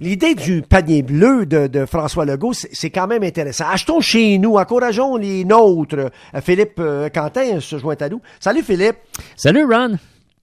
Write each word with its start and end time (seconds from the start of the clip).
L'idée 0.00 0.34
du 0.34 0.60
panier 0.60 1.02
bleu 1.02 1.46
de, 1.46 1.68
de 1.68 1.86
François 1.86 2.26
Legault, 2.26 2.52
c'est 2.52 2.90
quand 2.90 3.06
même 3.06 3.22
intéressant. 3.22 3.64
Achetons 3.70 4.00
chez 4.00 4.36
nous, 4.38 4.56
encourageons 4.56 5.16
les 5.16 5.44
nôtres. 5.44 5.96
Euh, 5.96 6.40
Philippe 6.42 6.78
euh, 6.78 7.08
Quentin 7.08 7.60
se 7.60 7.78
joint 7.78 7.96
à 8.00 8.08
nous. 8.08 8.20
Salut 8.38 8.62
Philippe. 8.62 8.96
Salut 9.36 9.64
Ron. 9.64 9.96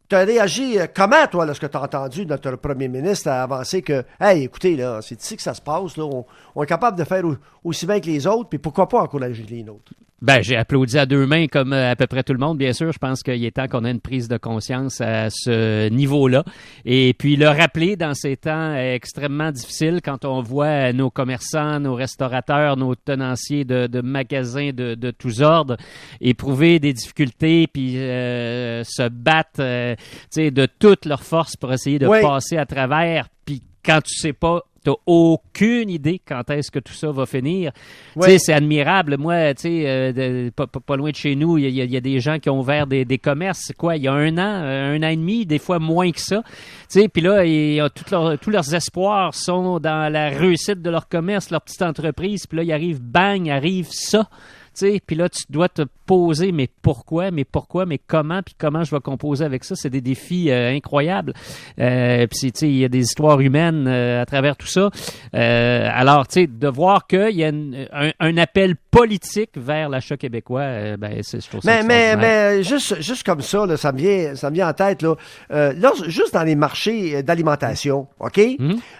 Tu 0.09 0.15
as 0.15 0.25
réagi 0.25 0.79
euh, 0.79 0.87
comment, 0.93 1.27
toi, 1.29 1.45
lorsque 1.45 1.69
tu 1.69 1.77
as 1.77 1.81
entendu 1.81 2.25
notre 2.25 2.55
premier 2.55 2.87
ministre 2.87 3.29
avancer 3.29 3.83
que, 3.83 4.03
hey, 4.19 4.43
écoutez, 4.43 4.75
là, 4.75 4.99
c'est 5.01 5.21
ici 5.21 5.36
que 5.36 5.43
ça 5.43 5.54
se 5.54 5.61
passe, 5.61 5.97
là, 5.97 6.04
on, 6.05 6.25
on 6.55 6.63
est 6.63 6.67
capable 6.67 6.97
de 6.97 7.04
faire 7.04 7.25
au- 7.25 7.35
aussi 7.63 7.86
bien 7.86 7.99
que 7.99 8.07
les 8.07 8.27
autres, 8.27 8.49
puis 8.49 8.59
pourquoi 8.59 8.88
pas 8.88 9.01
encourager 9.01 9.43
les 9.49 9.63
nôtres? 9.63 9.93
Ben, 10.21 10.41
j'ai 10.41 10.55
applaudi 10.55 10.97
à 10.97 11.05
deux 11.05 11.25
mains 11.27 11.47
comme 11.47 11.73
euh, 11.73 11.91
à 11.91 11.97
peu 11.97 12.07
près 12.07 12.23
tout 12.23 12.31
le 12.31 12.39
monde, 12.39 12.57
bien 12.57 12.71
sûr. 12.71 12.93
Je 12.93 12.97
pense 12.97 13.23
qu'il 13.23 13.43
est 13.43 13.51
temps 13.51 13.68
qu'on 13.68 13.83
ait 13.83 13.91
une 13.91 13.99
prise 13.99 14.29
de 14.29 14.37
conscience 14.37 15.01
à 15.01 15.29
ce 15.29 15.89
niveau-là. 15.89 16.45
Et 16.86 17.13
puis 17.13 17.36
le 17.36 17.50
rappeler 17.50 17.97
dans 17.97 18.13
ces 18.13 18.37
temps 18.37 18.73
extrêmement 18.73 19.51
difficiles, 19.51 20.00
quand 20.01 20.23
on 20.23 20.41
voit 20.41 20.93
nos 20.93 21.09
commerçants, 21.09 21.81
nos 21.81 21.93
restaurateurs, 21.95 22.78
nos 22.78 22.95
tenanciers 22.95 23.65
de, 23.65 23.87
de 23.87 24.00
magasins 24.00 24.70
de, 24.73 24.95
de 24.95 25.11
tous 25.11 25.42
ordres 25.42 25.75
éprouver 26.21 26.79
des 26.79 26.93
difficultés, 26.93 27.67
puis 27.67 27.97
euh, 27.97 28.81
se 28.86 29.09
battre 29.09 29.59
euh, 29.59 29.93
de 30.37 30.67
toutes 30.79 31.06
leurs 31.06 31.23
forces 31.23 31.57
pour 31.57 31.73
essayer 31.73 32.00
de 32.00 32.08
Oui. 32.08 32.22
passer 32.22 32.56
à 32.56 32.66
travers. 32.66 33.28
Puis 33.44 33.61
quand 33.83 34.00
tu 34.02 34.16
sais 34.16 34.31
pas, 34.31 34.61
t'as 34.83 34.94
aucune 35.05 35.89
idée 35.89 36.19
quand 36.28 36.50
est-ce 36.50 36.69
que 36.72 36.80
tout 36.80 36.94
ça 36.94 37.11
va 37.11 37.25
finir. 37.25 37.72
Oui. 38.16 38.25
Tu 38.25 38.31
sais, 38.31 38.38
c'est 38.39 38.53
admirable. 38.53 39.17
Moi, 39.17 39.53
tu 39.53 39.61
sais, 39.61 39.83
euh, 39.88 40.50
pas, 40.56 40.95
loin 40.97 41.09
de 41.11 41.16
chez 41.16 41.36
nous, 41.36 41.58
il 41.58 41.69
y, 41.69 41.81
a- 41.81 41.86
y 41.86 41.95
y 41.95 42.02
des 42.02 42.19
gens 42.19 42.39
qui 42.39 42.50
ont 42.50 42.59
ouvert 42.59 42.86
des, 42.88 43.06
des 43.06 43.17
commerces. 43.17 43.61
C'est 43.67 43.78
quoi, 43.78 43.95
il 43.97 44.03
y 44.03 44.08
a 44.08 44.14
un 44.14 44.38
an, 44.38 44.61
euh, 44.64 44.95
un 44.95 45.03
an 45.03 45.08
et 45.09 45.16
demi, 45.16 45.45
des 45.45 45.59
fois 45.59 45.80
moins 45.80 46.11
que 46.11 46.19
ça. 46.19 46.44
Tu 46.92 47.00
sais, 47.02 47.08
puis 47.08 47.22
là, 47.22 47.45
ils 47.45 47.78
leur- 48.11 48.38
tous 48.39 48.50
leurs 48.50 48.73
espoirs 48.75 49.33
sont 49.33 49.80
dans 49.80 50.11
la 50.11 50.30
réussite 50.30 50.81
de 50.81 50.89
leur 50.89 51.08
commerce, 51.08 51.50
leur 51.50 51.61
petite 51.61 51.81
entreprise. 51.81 52.45
Puis 52.47 52.58
là, 52.58 52.64
il 52.64 52.72
arrive, 52.72 53.02
bang, 53.02 53.50
arrive 53.50 53.88
ça. 53.89 54.28
Sais, 54.74 55.02
puis 55.06 55.16
là, 55.16 55.30
tu 55.30 55.44
dois 55.50 55.70
te 55.70 55.84
poser, 56.06 56.52
mais 56.52 56.68
pourquoi, 56.82 57.32
mais 57.32 57.46
pourquoi, 57.46 57.86
mais 57.86 57.98
comment, 57.98 58.42
puis 58.44 58.56
comment 58.58 58.84
je 58.84 58.94
vais 58.94 59.00
composer 59.02 59.46
avec 59.46 59.64
ça. 59.64 59.76
C'est 59.76 59.90
des 59.90 60.02
défis 60.02 60.52
euh, 60.52 60.72
incroyables. 60.76 61.34
Euh, 61.80 62.28
puis, 62.28 62.52
tu 62.52 62.60
sais, 62.60 62.68
il 62.70 62.78
y 62.78 62.86
a 62.86 62.90
des 62.90 63.00
histoires 63.02 63.40
humaines 63.40 63.86
euh, 63.88 64.22
à 64.22 64.26
travers 64.26 64.56
tout 64.58 64.68
ça. 64.68 64.90
Alors, 65.34 66.28
tu 66.28 66.42
sais, 66.42 66.48
de 66.48 66.68
voir 66.68 67.08
qu'il 67.08 67.36
y 67.36 67.44
a 67.44 67.50
une- 67.50 67.88
un, 67.94 68.12
un 68.20 68.38
appel 68.38 68.76
politique 68.92 69.52
vers 69.56 69.90
l'achat 69.90 70.18
québécois, 70.18 70.98
ben, 70.98 71.20
c'est, 71.24 71.44
je 71.44 71.50
trouve 71.50 71.62
ça 71.62 71.82
Mais, 71.84 72.16
mais, 72.16 72.64
juste, 72.64 73.02
juste 73.02 73.24
comme 73.24 73.42
ça, 73.42 73.66
là, 73.66 73.78
ça, 73.78 73.92
me 73.92 73.98
vient, 73.98 74.36
ça 74.36 74.50
me 74.50 74.56
vient 74.56 74.70
en 74.70 74.74
tête. 74.74 75.02
Là, 75.02 75.16
là, 75.50 75.92
juste 76.08 76.34
dans 76.34 76.44
les 76.44 76.56
marchés 76.56 77.24
d'alimentation, 77.24 78.08
OK? 78.20 78.40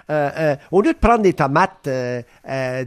Euh, 0.10 0.56
au 0.72 0.82
lieu 0.82 0.94
de 0.94 0.98
prendre 0.98 1.22
des 1.22 1.34
tomates 1.34 1.86
de 1.86 2.24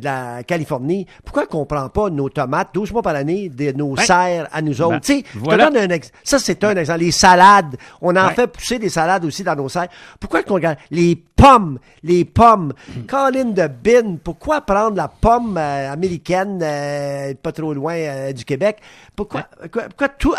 la 0.04 0.42
Californie, 0.44 1.06
pourquoi 1.24 1.46
qu'on 1.46 1.64
prend 1.66 1.88
pas 1.88 2.10
nos 2.10 2.28
tomates 2.28 2.74
12 2.76 2.92
mois 2.92 3.00
par 3.02 3.14
année 3.16 3.48
de 3.48 3.72
nos 3.72 3.96
Ouais. 3.96 4.04
serres 4.04 4.48
à 4.52 4.60
nous 4.60 4.82
autres? 4.82 5.00
Ben, 5.08 5.22
je 5.32 5.38
te 5.38 5.44
voilà. 5.44 5.70
donne 5.70 5.78
un 5.78 5.94
ex- 5.94 6.12
ça, 6.22 6.38
c'est 6.38 6.62
un 6.62 6.76
exemple. 6.76 7.00
Les 7.00 7.10
salades, 7.10 7.76
on 8.02 8.14
en 8.14 8.26
Ouais. 8.28 8.34
fait 8.34 8.46
pousser 8.46 8.78
des 8.78 8.90
salades 8.90 9.24
aussi 9.24 9.42
dans 9.42 9.56
nos 9.56 9.68
serres. 9.70 9.88
Pourquoi 10.20 10.42
qu'on 10.42 10.54
regarde 10.54 10.76
les 10.90 11.16
pommes, 11.16 11.78
les 12.02 12.24
pommes, 12.26 12.72
Colline 13.08 13.54
de 13.54 13.66
bin, 13.66 14.16
pourquoi 14.22 14.60
prendre 14.60 14.96
la 14.96 15.08
pomme 15.08 15.56
euh, 15.58 15.90
américaine, 15.92 16.60
euh, 16.62 17.32
pas 17.42 17.52
trop 17.52 17.72
loin 17.72 17.94
euh, 17.94 18.32
du 18.32 18.44
Québec? 18.44 18.76
Pourquoi, 19.14 19.46
pourquoi, 19.62 19.82
pourquoi 19.84 20.08
tout, 20.10 20.34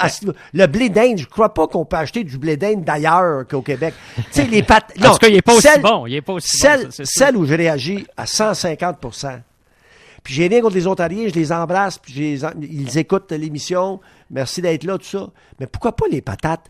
le 0.53 0.66
blé 0.67 0.89
d'Inde, 0.89 1.17
je 1.17 1.25
crois 1.25 1.53
pas 1.53 1.66
qu'on 1.67 1.85
peut 1.85 1.97
acheter 1.97 2.23
du 2.23 2.38
blé 2.38 2.55
d'Inde 2.57 2.83
d'ailleurs 2.83 3.47
qu'au 3.47 3.61
Québec. 3.63 3.95
tu 4.16 4.23
sais, 4.31 4.44
les 4.45 4.61
pâtes, 4.61 4.94
En 5.03 5.11
tout 5.13 5.17
cas, 5.17 5.27
il 5.27 5.38
est 5.38 5.41
pas 5.41 5.53
aussi 5.53 5.61
celle- 5.67 5.81
bon. 5.81 6.05
Il 6.05 6.13
est 6.16 6.22
pas 6.22 6.33
aussi 6.33 6.55
celle, 6.57 6.83
bon, 6.85 6.91
ça, 6.91 7.03
celle 7.05 7.35
où 7.38 7.45
je 7.45 7.55
réagis 7.55 8.05
à 8.16 8.25
150 8.27 8.97
Puis 10.28 10.33
j'ai 10.36 10.47
rien 10.50 10.59
contre 10.59 10.75
les 10.75 10.88
Ontariens, 10.88 11.30
je 11.30 11.33
les 11.36 11.53
embrasse, 11.53 11.97
puis 12.00 12.11
je 12.14 12.20
les 12.20 12.44
en- 12.44 12.52
ils 12.61 12.97
écoutent 12.97 13.31
l'émission. 13.31 14.02
Merci 14.30 14.61
d'être 14.61 14.84
là, 14.84 14.97
tout 14.97 15.06
ça. 15.06 15.29
Mais 15.57 15.68
pourquoi 15.68 15.94
pas 15.96 16.03
les 16.12 16.19
patates 16.19 16.69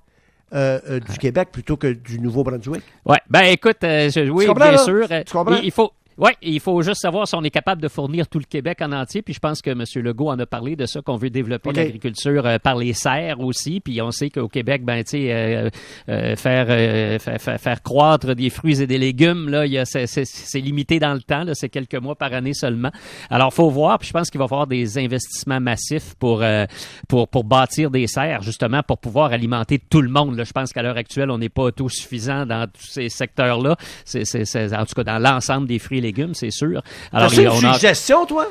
euh, 0.54 0.80
euh, 0.88 1.00
du 1.00 1.18
Québec 1.18 1.50
plutôt 1.52 1.76
que 1.76 1.88
du 1.88 2.20
Nouveau-Brunswick? 2.20 2.84
Ouais, 3.04 3.18
ben 3.28 3.42
écoute, 3.46 3.78
euh, 3.84 4.12
je- 4.12 4.30
oui, 4.30 4.46
bien 4.54 4.72
là? 4.74 4.78
sûr. 4.78 5.08
Tu 5.26 5.34
comprends? 5.34 5.56
Il, 5.56 5.66
il 5.66 5.72
faut. 5.72 5.92
Oui, 6.18 6.32
il 6.42 6.60
faut 6.60 6.82
juste 6.82 7.02
savoir 7.02 7.28
si 7.28 7.36
on 7.36 7.44
est 7.44 7.52
capable 7.52 7.82
de 7.82 7.88
fournir 7.88 8.28
tout 8.28 8.40
le 8.40 8.46
Québec 8.46 8.80
en 8.82 8.92
entier. 8.92 9.22
Puis 9.22 9.34
je 9.34 9.40
pense 9.40 9.62
que 9.62 9.70
M. 9.70 9.84
Legault 9.96 10.30
en 10.30 10.40
a 10.40 10.46
parlé 10.46 10.76
de 10.76 10.86
ça, 10.86 11.02
qu'on 11.02 11.16
veut 11.16 11.30
développer 11.30 11.72
l'agriculture 11.72 12.46
euh, 12.46 12.58
par 12.58 12.76
les 12.76 12.94
serres 12.94 13.40
aussi. 13.40 13.80
Puis 13.80 14.02
on 14.02 14.12
sait 14.12 14.30
qu'au 14.30 14.48
Québec, 14.48 14.84
ben 14.84 15.04
tu 15.04 15.12
sais, 15.12 15.34
euh, 15.34 15.70
euh, 16.10 16.36
faire, 16.36 16.68
euh, 16.70 17.20
faire, 17.20 17.60
faire 17.60 17.82
croître 17.84 18.34
des 18.34 18.50
fruits 18.50 18.82
et 18.82 18.88
des 18.88 18.98
légumes, 18.98 19.50
là, 19.50 19.86
c'est, 19.86 20.60
limité 20.60 21.00
dans 21.00 21.14
le 21.14 21.22
temps. 21.22 21.44
C'est 21.54 21.70
quelques 21.70 21.96
mois 21.96 22.16
par 22.16 22.34
année 22.34 22.54
seulement. 22.54 22.92
Alors 23.30 23.54
faut 23.54 23.70
voir. 23.70 24.00
Puis 24.00 24.08
je 24.08 24.14
pense 24.14 24.30
qu'il 24.30 24.40
va 24.40 24.46
y 24.46 24.48
avoir 24.48 24.68
des 24.68 24.98
investissements 24.98 25.60
massifs 25.60 26.16
pour 26.16 26.42
euh, 26.42 26.66
pour 27.08 27.28
pour 27.28 27.44
bâtir 27.44 27.92
des 27.92 28.08
serres, 28.08 28.42
justement, 28.42 28.82
pour 28.84 28.98
pouvoir 28.98 29.32
alimenter 29.32 29.80
tout 29.80 30.02
le 30.02 30.10
monde. 30.10 30.36
Là, 30.36 30.44
je 30.44 30.52
pense 30.52 30.74
qu'à 30.74 30.82
l'heure 30.82 30.98
actuelle, 30.98 31.30
on 31.30 31.38
n'est 31.38 31.50
pas 31.50 31.64
autosuffisant 31.64 32.46
dans 32.46 32.68
tous 32.68 32.88
ces 32.88 33.10
secteurs-là. 33.10 33.76
En 33.78 34.86
tout 34.86 34.96
cas 34.96 35.04
dans 35.04 35.20
l'ensemble 35.20 35.68
des 35.68 35.80
fruits 35.80 36.00
et 36.00 36.02
légumes, 36.08 36.34
c'est 36.34 36.52
sûr. 36.52 36.82
Il 37.14 37.20
y 37.20 37.46
une 37.46 37.74
suggestion, 37.74 38.26
toi? 38.26 38.48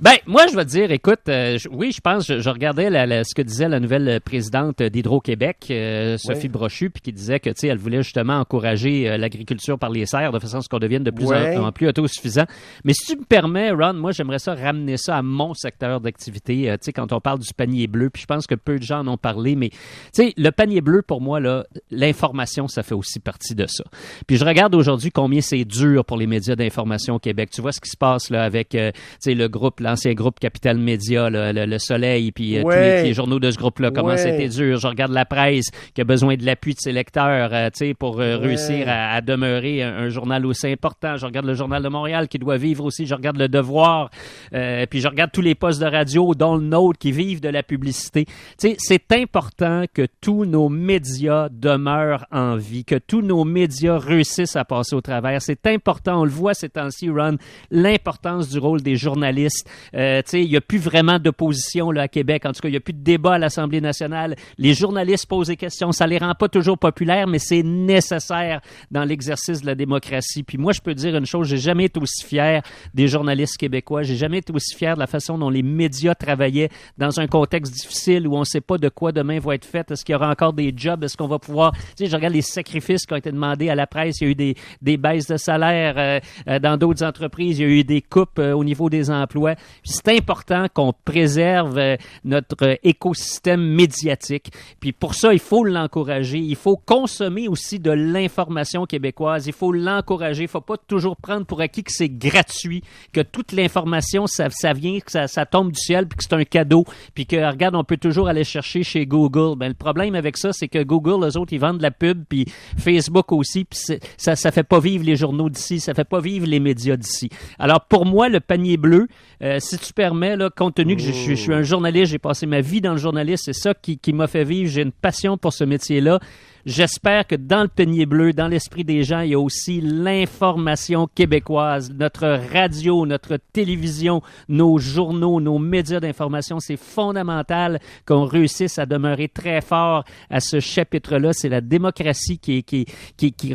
Ben, 0.00 0.12
moi, 0.26 0.46
je 0.50 0.56
vais 0.56 0.64
te 0.64 0.70
dire, 0.70 0.90
écoute, 0.90 1.20
euh, 1.28 1.56
je- 1.58 1.68
oui, 1.68 1.92
je 1.92 2.00
pense, 2.00 2.26
je, 2.26 2.40
je 2.40 2.50
regardais 2.50 2.90
la- 2.90 3.06
la- 3.06 3.24
ce 3.24 3.34
que 3.34 3.42
disait 3.42 3.68
la 3.68 3.80
nouvelle 3.80 4.20
présidente 4.20 4.82
d'Hydro-Québec, 4.82 5.58
euh, 5.70 6.16
Sophie. 6.18 6.48
Brochu, 6.48 6.90
puis 6.90 7.00
qui 7.00 7.12
disait 7.12 7.40
que, 7.40 7.50
tu 7.50 7.54
sais, 7.60 7.68
elle 7.68 7.78
voulait 7.78 8.02
justement 8.02 8.34
encourager 8.38 9.08
euh, 9.08 9.16
l'agriculture 9.16 9.78
par 9.78 9.90
les 9.90 10.06
serres 10.06 10.30
de 10.32 10.38
façon 10.38 10.58
à 10.58 10.60
ce 10.60 10.68
qu'on 10.68 10.78
devienne 10.78 11.02
de 11.04 11.10
plus 11.10 11.26
Ouais. 11.26 11.56
en, 11.56 11.66
en 11.66 11.72
plus 11.72 11.88
autosuffisant. 11.88 12.44
Mais 12.84 12.92
si 12.92 13.12
tu 13.14 13.18
me 13.20 13.24
permets, 13.24 13.70
Ron, 13.70 13.94
moi, 13.94 14.12
j'aimerais 14.12 14.38
ça 14.38 14.54
ramener 14.54 14.96
ça 14.96 15.16
à 15.18 15.22
mon 15.22 15.54
secteur 15.54 16.00
d'activité, 16.00 16.70
euh, 16.70 16.74
tu 16.74 16.84
sais, 16.86 16.92
quand 16.92 17.12
on 17.12 17.20
parle 17.20 17.38
du 17.38 17.52
panier 17.54 17.86
bleu, 17.86 18.10
puis 18.10 18.22
je 18.22 18.26
pense 18.26 18.46
que 18.46 18.54
peu 18.54 18.78
de 18.78 18.82
gens 18.82 19.00
en 19.00 19.08
ont 19.08 19.16
parlé, 19.16 19.56
mais, 19.56 19.70
tu 19.70 19.76
sais, 20.12 20.32
le 20.36 20.50
panier 20.50 20.80
bleu, 20.80 21.02
pour 21.02 21.20
moi, 21.20 21.40
là, 21.40 21.64
l'information, 21.90 22.68
ça 22.68 22.82
fait 22.82 22.94
aussi 22.94 23.20
partie 23.20 23.54
de 23.54 23.66
ça. 23.66 23.84
Puis 24.26 24.36
je 24.36 24.44
regarde 24.44 24.74
aujourd'hui 24.74 25.10
combien 25.10 25.40
c'est 25.40 25.64
dur 25.64 26.04
pour 26.04 26.16
les 26.16 26.26
médias 26.26 26.56
d'information 26.56 27.14
au 27.14 27.18
Québec. 27.18 27.50
Tu 27.52 27.60
vois 27.62 27.72
ce 27.72 27.80
qui 27.80 27.90
se 27.90 27.96
passe 27.96 28.30
là 28.30 28.44
avec 28.44 28.74
euh, 28.74 28.90
tu 28.92 28.98
sais, 29.20 29.34
le 29.34 29.48
groupe, 29.48 29.80
l'ancien 29.84 30.12
groupe 30.14 30.40
Capital 30.40 30.78
Média, 30.78 31.30
le, 31.30 31.52
le 31.52 31.78
Soleil, 31.78 32.32
puis 32.32 32.58
euh, 32.58 32.62
tous 32.62 32.70
les, 32.70 33.02
les 33.04 33.14
journaux 33.14 33.38
de 33.38 33.50
ce 33.50 33.56
groupe-là, 33.58 33.90
comment 33.92 34.08
Ouais. 34.08 34.16
c'était 34.18 34.48
dur. 34.48 34.78
Je 34.78 34.86
regarde 34.86 35.12
la 35.12 35.24
presse 35.24 35.66
qui 35.94 36.00
a 36.00 36.04
besoin 36.04 36.34
de 36.36 36.44
l'appui 36.44 36.74
de 36.74 36.78
ses 36.80 36.92
lecteurs 36.92 37.50
euh, 37.52 37.68
tu 37.70 37.86
sais, 37.88 37.94
pour 37.94 38.20
euh, 38.20 38.38
Ouais. 38.38 38.46
réussir 38.48 38.86
à, 38.88 39.12
à 39.14 39.20
demeurer 39.20 39.82
un, 39.82 39.94
un 39.96 40.08
journal 40.08 40.44
aussi 40.46 40.66
important. 40.66 41.16
Je 41.16 41.26
regarde 41.26 41.46
le 41.46 41.54
Journal 41.54 41.82
de 41.82 41.88
Montréal 41.88 42.26
qui 42.28 42.38
doit 42.38 42.56
vivre 42.56 42.84
aussi. 42.84 43.06
Je 43.06 43.14
regarde 43.14 43.36
le 43.36 43.48
Devoir. 43.48 44.10
Euh, 44.54 44.86
puis 44.86 45.00
je 45.00 45.08
regarde 45.08 45.30
tous 45.32 45.40
les 45.42 45.54
postes 45.54 45.80
de 45.80 45.86
radio, 45.86 46.34
dont 46.34 46.56
le 46.56 46.64
nôtre, 46.64 46.98
qui 46.98 47.12
vivent 47.12 47.40
de 47.40 47.48
la 47.48 47.62
publicité. 47.62 48.24
Tu 48.24 48.32
sais, 48.58 48.76
c'est 48.78 49.12
important 49.12 49.84
que 49.92 50.06
tous 50.20 50.44
nos 50.44 50.68
médias 50.68 51.48
demeurent 51.50 52.24
en 52.32 52.56
vie, 52.56 52.84
que 52.84 52.96
tous 52.96 53.20
nos 53.22 53.44
médias 53.44 53.98
réussissent 53.98 54.56
à 54.56 54.64
passer 54.64 54.94
au 54.96 55.00
travers. 55.00 55.42
C'est 55.42 55.66
important, 55.66 56.20
on 56.22 56.24
le 56.24 56.30
voit 56.30 56.54
ces 56.54 56.68
temps-ci, 56.68 57.10
Ron, 57.10 57.36
l'importance 57.70 58.48
du 58.50 58.58
rôle 58.58 58.80
des 58.82 58.96
journalistes. 58.96 59.68
Euh, 59.94 60.22
il 60.32 60.48
n'y 60.48 60.56
a 60.56 60.60
plus 60.60 60.78
vraiment 60.78 61.18
d'opposition 61.18 61.90
là, 61.90 62.02
à 62.02 62.08
Québec. 62.08 62.44
En 62.46 62.52
tout 62.52 62.60
cas, 62.60 62.68
il 62.68 62.72
n'y 62.72 62.76
a 62.76 62.80
plus 62.80 62.92
de 62.92 63.02
débat 63.02 63.34
à 63.34 63.38
l'Assemblée 63.38 63.80
nationale. 63.80 64.36
Les 64.58 64.74
journalistes 64.74 65.26
posent 65.26 65.48
des 65.48 65.56
questions. 65.56 65.92
Ça 65.92 66.06
les 66.06 66.18
rend 66.18 66.34
pas 66.34 66.48
toujours 66.48 66.78
populaires, 66.78 67.26
mais 67.26 67.38
c'est 67.38 67.62
nécessaire 67.62 68.60
dans 68.90 69.04
l'exercice 69.04 69.60
de 69.60 69.66
la 69.66 69.74
démocratie. 69.74 70.42
Puis 70.42 70.58
moi, 70.58 70.72
je 70.72 70.80
peux 70.80 70.94
dire 70.94 71.16
une 71.16 71.26
chose, 71.26 71.48
j'ai 71.48 71.58
jamais 71.58 71.84
été 71.84 72.00
aussi 72.00 72.24
fier 72.24 72.62
des 72.94 73.08
journalistes 73.08 73.56
québécois. 73.56 74.02
J'ai 74.02 74.16
jamais 74.16 74.38
été 74.38 74.52
aussi 74.52 74.74
fier 74.76 74.94
de 74.94 75.00
la 75.00 75.06
façon 75.06 75.38
dont 75.38 75.50
les 75.50 75.62
médias 75.62 76.14
travaillaient 76.14 76.70
dans 76.98 77.20
un 77.20 77.26
contexte 77.26 77.72
difficile 77.72 78.26
où 78.26 78.36
on 78.36 78.40
ne 78.40 78.44
sait 78.44 78.60
pas 78.60 78.78
de 78.78 78.88
quoi 78.88 79.12
demain 79.12 79.38
va 79.38 79.54
être 79.54 79.64
fait. 79.64 79.90
Est-ce 79.90 80.04
qu'il 80.04 80.12
y 80.12 80.16
aura 80.16 80.30
encore 80.30 80.52
des 80.52 80.72
jobs? 80.76 81.02
Est-ce 81.04 81.16
qu'on 81.16 81.28
va 81.28 81.38
pouvoir... 81.38 81.72
Tu 81.72 82.04
sais, 82.04 82.06
je 82.06 82.16
regarde 82.16 82.34
les 82.34 82.42
sacrifices 82.42 83.06
qui 83.06 83.12
ont 83.12 83.16
été 83.16 83.30
demandés 83.30 83.68
à 83.68 83.74
la 83.74 83.86
presse. 83.86 84.20
Il 84.20 84.24
y 84.24 84.26
a 84.26 84.30
eu 84.30 84.34
des, 84.34 84.56
des 84.82 84.96
baisses 84.96 85.26
de 85.26 85.36
salaire 85.36 85.94
euh, 85.96 86.20
euh, 86.48 86.58
dans 86.58 86.76
d'autres 86.76 87.04
entreprises. 87.04 87.58
Il 87.58 87.62
y 87.62 87.64
a 87.64 87.70
eu 87.70 87.84
des 87.84 88.02
coupes 88.02 88.38
euh, 88.38 88.52
au 88.52 88.64
niveau 88.64 88.90
des 88.90 89.10
emplois. 89.10 89.54
C'est 89.82 90.08
important 90.08 90.66
qu'on 90.72 90.92
préserve 90.92 91.78
euh, 91.78 91.96
notre 92.24 92.64
euh, 92.64 92.74
écosystème 92.82 93.60
médiatique. 93.60 94.52
Puis 94.80 94.92
pour 94.92 95.14
ça, 95.14 95.32
il 95.32 95.38
faut 95.38 95.64
l'encourager. 95.64 96.38
Il 96.38 96.56
faut 96.56 96.76
consommer 96.76 97.48
aussi 97.48 97.78
de 97.78 97.90
l'information 97.90 98.86
québécoise. 98.86 99.46
Il 99.46 99.52
faut 99.52 99.72
l'encourager. 99.72 100.42
Il 100.42 100.48
faut 100.48 100.60
pas 100.60 100.76
toujours 100.76 101.16
prendre 101.16 101.46
pour 101.46 101.60
acquis 101.60 101.82
que 101.82 101.92
c'est 101.92 102.08
gratuit, 102.08 102.82
que 103.12 103.20
toute 103.20 103.52
l'information, 103.52 104.26
ça, 104.26 104.48
vient, 104.72 104.98
que 105.00 105.10
ça, 105.10 105.46
tombe 105.46 105.72
du 105.72 105.80
ciel, 105.80 106.06
puis 106.06 106.18
que 106.18 106.24
c'est 106.24 106.34
un 106.34 106.44
cadeau, 106.44 106.84
puis 107.14 107.26
que, 107.26 107.36
regarde, 107.36 107.74
on 107.74 107.84
peut 107.84 107.96
toujours 107.96 108.28
aller 108.28 108.44
chercher 108.44 108.82
chez 108.82 109.06
Google. 109.06 109.58
Ben, 109.58 109.68
le 109.68 109.74
problème 109.74 110.14
avec 110.14 110.36
ça, 110.36 110.52
c'est 110.52 110.68
que 110.68 110.82
Google, 110.82 111.24
eux 111.24 111.38
autres, 111.38 111.52
ils 111.52 111.60
vendent 111.60 111.78
de 111.78 111.82
la 111.82 111.90
pub, 111.90 112.24
puis 112.28 112.46
Facebook 112.78 113.32
aussi, 113.32 113.64
puis 113.64 113.78
ça 114.16 114.36
ça 114.44 114.52
fait 114.52 114.62
pas 114.62 114.78
vivre 114.78 115.04
les 115.04 115.16
journaux 115.16 115.48
d'ici, 115.48 115.80
ça 115.80 115.94
fait 115.94 116.04
pas 116.04 116.20
vivre 116.20 116.46
les 116.46 116.60
médias 116.60 116.96
d'ici. 116.96 117.30
Alors, 117.58 117.86
pour 117.86 118.04
moi, 118.04 118.28
le 118.28 118.40
panier 118.40 118.76
bleu, 118.76 119.08
euh, 119.42 119.53
si 119.60 119.78
tu 119.78 119.92
permets, 119.92 120.36
compte 120.56 120.74
tenu 120.74 120.96
que 120.96 121.02
je, 121.02 121.34
suis 121.34 121.52
un 121.52 121.62
journaliste, 121.62 122.12
j'ai 122.12 122.18
passé 122.18 122.46
ma 122.46 122.60
vie 122.60 122.80
dans 122.80 122.92
le 122.92 122.98
journalisme, 122.98 123.42
c'est 123.44 123.52
ça 123.52 123.74
qui 123.74 124.12
m'a 124.12 124.26
fait 124.26 124.44
vivre, 124.44 124.70
j'ai 124.70 124.82
une 124.82 124.92
passion 124.92 125.36
pour 125.36 125.52
ce 125.52 125.64
métier-là. 125.64 126.20
J'espère 126.66 127.26
que 127.26 127.34
dans 127.34 127.62
le 127.62 127.68
panier 127.68 128.06
bleu, 128.06 128.32
dans 128.32 128.48
l'esprit 128.48 128.84
des 128.84 129.02
gens, 129.02 129.20
il 129.20 129.30
y 129.30 129.34
a 129.34 129.40
aussi 129.40 129.80
l'information 129.80 131.06
québécoise, 131.06 131.92
notre 131.92 132.40
radio, 132.52 133.06
notre 133.06 133.38
télévision, 133.52 134.22
nos 134.48 134.78
journaux, 134.78 135.40
nos 135.40 135.58
médias 135.58 136.00
d'information. 136.00 136.60
C'est 136.60 136.76
fondamental 136.76 137.80
qu'on 138.06 138.24
réussisse 138.24 138.78
à 138.78 138.86
demeurer 138.86 139.28
très 139.28 139.60
fort 139.60 140.04
à 140.30 140.40
ce 140.40 140.60
chapitre-là. 140.60 141.32
C'est 141.32 141.48
la 141.48 141.60
démocratie 141.60 142.38
qui 142.38 142.54
qui, 142.62 142.86
qui, 143.16 143.32
qui, 143.32 143.54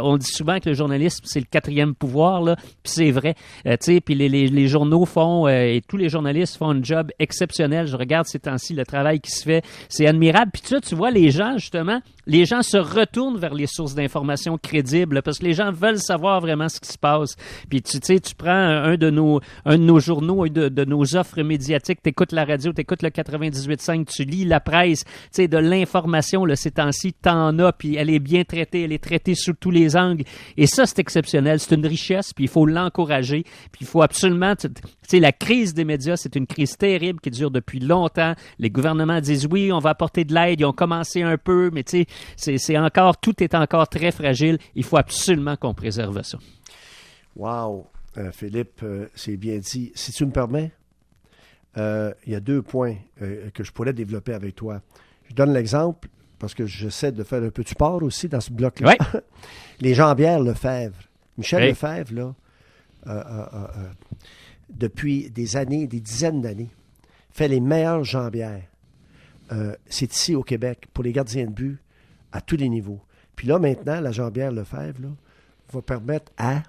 on 0.00 0.16
dit 0.16 0.26
souvent 0.26 0.58
que 0.58 0.68
le 0.68 0.74
journalisme, 0.74 1.24
c'est 1.24 1.40
le 1.40 1.46
quatrième 1.50 1.94
pouvoir, 1.94 2.42
là, 2.42 2.56
puis 2.56 2.92
c'est 2.92 3.10
vrai. 3.10 3.34
Euh, 3.66 3.76
puis 4.04 4.14
les, 4.14 4.28
les, 4.28 4.48
les, 4.48 4.68
journaux 4.68 5.04
font, 5.04 5.46
euh, 5.46 5.74
et 5.74 5.82
tous 5.86 5.96
les 5.96 6.08
journalistes 6.08 6.56
font 6.56 6.70
un 6.70 6.82
job 6.82 7.10
exceptionnel. 7.18 7.86
Je 7.86 7.96
regarde 7.96 8.26
ces 8.26 8.38
temps-ci 8.38 8.74
le 8.74 8.84
travail 8.84 9.20
qui 9.20 9.30
se 9.30 9.44
fait. 9.44 9.64
C'est 9.88 10.06
admirable. 10.06 10.50
Puis 10.52 10.62
tu, 10.62 10.80
tu 10.80 10.94
vois, 10.94 11.10
les 11.10 11.30
gens, 11.30 11.58
justement, 11.58 12.00
les 12.26 12.44
gens 12.44 12.62
se 12.62 12.76
retournent 12.76 13.38
vers 13.38 13.54
les 13.54 13.66
sources 13.66 13.94
d'informations 13.94 14.58
crédibles 14.58 15.22
parce 15.22 15.38
que 15.38 15.44
les 15.44 15.54
gens 15.54 15.72
veulent 15.72 15.98
savoir 15.98 16.40
vraiment 16.40 16.68
ce 16.68 16.80
qui 16.80 16.88
se 16.88 16.98
passe. 16.98 17.36
Puis 17.68 17.82
tu 17.82 17.98
sais, 18.02 18.20
tu 18.20 18.34
prends 18.34 18.50
un 18.50 18.96
de 18.96 19.10
nos, 19.10 19.40
un 19.64 19.78
de 19.78 19.82
nos 19.82 19.98
journaux, 19.98 20.44
un 20.44 20.48
de, 20.48 20.84
nos 20.84 21.16
offres 21.16 21.42
médiatiques, 21.42 22.02
tu 22.02 22.10
écoutes 22.10 22.32
la 22.32 22.44
radio, 22.44 22.72
tu 22.72 22.80
écoutes 22.80 23.02
le 23.02 23.10
98.5, 23.10 24.06
tu 24.06 24.24
lis 24.24 24.44
la 24.44 24.60
presse, 24.60 25.04
tu 25.04 25.10
sais, 25.32 25.48
de 25.48 25.58
l'information, 25.58 26.44
là, 26.44 26.56
ces 26.56 26.70
temps-ci, 26.70 27.12
t'en 27.12 27.58
as, 27.58 27.72
puis 27.72 27.96
elle 27.96 28.10
est 28.10 28.18
bien 28.18 28.44
traitée, 28.44 28.82
elle 28.82 28.92
est 28.92 29.02
traitée 29.02 29.34
sous 29.34 29.54
tous 29.54 29.70
les 29.70 29.96
angles. 29.96 30.24
Et 30.56 30.66
ça, 30.66 30.86
c'est 30.86 30.98
exceptionnel. 30.98 31.60
C'est 31.60 31.74
une 31.74 31.86
richesse, 31.86 32.32
puis 32.32 32.44
il 32.44 32.50
faut 32.50 32.66
l'encourager, 32.66 33.42
puis 33.72 33.82
il 33.82 33.86
faut 33.86 34.02
absolument, 34.02 34.54
tu 34.56 34.68
sais, 35.08 35.20
la 35.20 35.32
crise 35.32 35.74
des 35.74 35.84
médias, 35.84 36.16
c'est 36.16 36.36
une 36.36 36.46
crise 36.46 36.76
terrible 36.76 37.20
qui 37.20 37.30
dure 37.30 37.50
depuis 37.50 37.80
longtemps. 37.80 38.34
Les 38.58 38.70
gouvernements 38.70 39.20
disent 39.20 39.46
oui, 39.50 39.72
on 39.72 39.78
va 39.78 39.90
apporter 39.90 40.24
de 40.24 40.34
l'aide, 40.34 40.60
ils 40.60 40.64
ont 40.64 40.72
commencé 40.72 41.22
un 41.22 41.36
peu, 41.36 41.70
mais 41.72 41.82
tu 41.82 41.98
sais, 41.98 42.06
c'est 42.36 42.78
encore, 42.78 43.18
tout 43.18 43.42
est 43.42 43.54
encore 43.54 43.88
très 43.88 44.12
fragile. 44.12 44.58
Il 44.74 44.84
faut 44.84 44.96
absolument 44.96 45.56
qu'on 45.56 45.74
préserve 45.74 46.22
ça. 46.22 46.38
Wow, 47.36 47.86
euh, 48.18 48.30
Philippe, 48.30 48.82
euh, 48.82 49.08
c'est 49.14 49.36
bien 49.36 49.58
dit. 49.58 49.92
Si 49.94 50.12
tu 50.12 50.26
me 50.26 50.32
permets, 50.32 50.72
euh, 51.78 52.12
il 52.26 52.32
y 52.32 52.36
a 52.36 52.40
deux 52.40 52.62
points 52.62 52.96
que 53.54 53.64
je 53.64 53.72
pourrais 53.72 53.94
développer 53.94 54.34
avec 54.34 54.54
toi. 54.54 54.82
Je 55.28 55.34
donne 55.34 55.54
l'exemple 55.54 56.08
parce 56.38 56.54
que 56.54 56.66
j'essaie 56.66 57.12
de 57.12 57.22
faire 57.22 57.42
un 57.42 57.50
peu 57.50 57.62
de 57.62 57.68
sport 57.68 58.02
aussi 58.02 58.28
dans 58.28 58.40
ce 58.40 58.52
bloc-là. 58.52 58.96
Les 59.80 59.94
jambières 59.94 60.40
Lefebvre. 60.40 60.98
Michel 61.38 61.70
Lefebvre, 61.70 62.34
là, 63.06 63.64
depuis 64.68 65.30
des 65.30 65.56
années, 65.56 65.86
des 65.86 66.00
dizaines 66.00 66.42
d'années, 66.42 66.70
fait 67.30 67.48
les 67.48 67.60
meilleures 67.60 68.04
jambières. 68.04 68.64
c'est 69.86 70.12
ici 70.12 70.34
au 70.34 70.42
Québec 70.42 70.88
pour 70.92 71.04
les 71.04 71.12
gardiens 71.12 71.46
de 71.46 71.52
but 71.52 71.78
à 72.32 72.40
tous 72.40 72.56
les 72.56 72.68
niveaux. 72.68 73.00
Puis 73.36 73.46
là, 73.46 73.58
maintenant, 73.58 74.00
la 74.00 74.12
jambière 74.12 74.52
Lefebvre 74.52 75.00
là, 75.02 75.08
va 75.72 75.82
permettre 75.82 76.32
à 76.36 76.62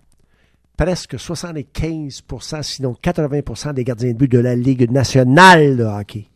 presque 0.78 1.16
75% 1.16 2.64
sinon 2.64 2.96
80% 3.02 3.74
des 3.74 3.84
gardiens 3.84 4.12
de 4.12 4.18
but 4.18 4.32
de 4.32 4.40
la 4.40 4.56
Ligue 4.56 4.90
nationale 4.92 5.78
de 5.78 5.84
hockey. 5.84 6.28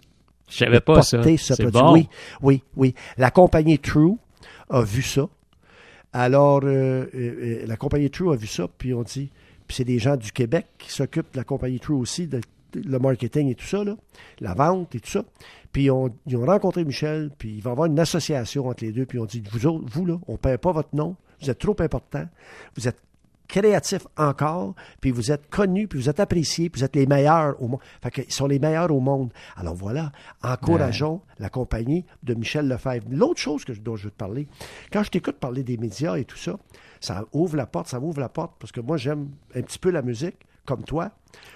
Je 0.50 0.58
savais 0.58 0.80
pas 0.80 1.02
ça. 1.02 1.22
C'est 1.38 1.72
bon. 1.72 1.94
Oui, 1.94 2.10
oui, 2.42 2.64
oui. 2.76 2.96
La 3.18 3.32
compagnie 3.32 3.80
True 3.80 4.16
a 4.70 4.82
vu 4.82 5.02
ça. 5.02 5.28
Alors, 6.14 6.62
euh, 6.64 6.70
euh, 6.70 7.08
euh, 7.14 7.66
la 7.66 7.76
compagnie 7.76 8.10
True 8.10 8.32
a 8.32 8.36
vu 8.36 8.48
ça, 8.48 8.68
puis 8.78 8.94
on 8.94 9.04
dit, 9.04 9.30
puis 9.68 9.76
c'est 9.76 9.84
des 9.84 10.00
gens 10.00 10.16
du 10.16 10.32
Québec 10.32 10.66
qui 10.78 10.92
s'occupent 10.92 11.34
de 11.34 11.38
la 11.38 11.44
compagnie 11.44 11.80
True 11.80 11.96
aussi, 11.96 12.28
de, 12.28 12.40
le 12.74 13.00
marketing 13.00 13.50
et 13.50 13.56
tout 13.56 13.66
ça, 13.66 13.84
là, 13.84 13.96
la 14.40 14.54
vente 14.54 14.96
et 14.96 15.00
tout 15.00 15.10
ça. 15.10 15.24
Puis 15.72 15.86
ils 15.86 15.92
ont, 15.92 16.12
rencontré 16.46 16.84
Michel, 16.86 17.32
puis 17.38 17.56
il 17.56 17.62
va 17.62 17.72
y 17.72 17.74
avoir 17.74 17.88
une 17.88 18.00
association 18.00 18.68
entre 18.68 18.84
les 18.84 18.92
deux, 18.92 19.06
puis 19.06 19.20
on 19.20 19.26
dit, 19.26 19.44
vous 19.52 19.66
autres, 19.68 19.86
vous, 19.92 20.06
là, 20.06 20.20
on 20.28 20.34
ne 20.34 20.38
paie 20.38 20.58
pas 20.58 20.72
votre 20.72 20.96
nom, 20.96 21.16
vous 21.42 21.50
êtes 21.50 21.60
trop 21.60 21.76
important, 21.80 22.26
vous 22.76 22.88
êtes 22.88 22.98
créatif 23.48 24.08
encore, 24.18 24.76
puis 25.02 25.12
vous 25.12 25.32
êtes 25.32 25.50
connus, 25.50 25.88
puis 25.88 26.00
vous 26.00 26.10
êtes 26.10 26.20
appréciés, 26.20 26.70
puis 26.70 26.80
vous 26.80 26.86
êtes 26.86 26.96
les 26.96 27.06
meilleurs 27.06 27.62
au 27.62 27.68
monde. 27.68 27.80
Fait 28.02 28.12
qu'ils 28.12 28.32
sont 28.32 28.48
les 28.48 28.60
meilleurs 28.60 28.92
au 28.92 29.00
monde. 29.00 29.32
Alors 29.56 29.76
voilà, 29.76 30.12
encourageons 30.44 31.22
la 31.40 31.50
compagnie 31.50 32.06
de 32.24 32.34
Michel 32.34 32.68
Lefebvre. 32.68 33.08
L'autre 33.10 33.40
chose 33.40 33.64
que, 33.64 33.72
dont 33.74 33.96
je 33.96 34.06
veux 34.06 34.12
te 34.12 34.18
parler, 34.18 34.48
quand 34.92 35.04
je 35.04 35.12
t'écoute 35.12 35.38
parler 35.38 35.64
des 35.64 35.78
médias 35.78 36.18
et 36.18 36.26
tout 36.26 36.38
ça, 36.38 36.58
ça 37.00 37.26
ouvre 37.32 37.56
la 37.56 37.66
porte, 37.66 37.88
ça 37.88 38.00
m'ouvre 38.00 38.20
la 38.20 38.30
porte, 38.30 38.54
parce 38.60 38.72
que 38.72 38.82
moi, 38.82 38.98
j'aime 38.98 39.30
un 39.56 39.62
petit 39.62 39.80
peu 39.80 39.92
la 39.92 40.02
musique, 40.02 40.36
comme 40.66 40.84
toi. 40.84 41.12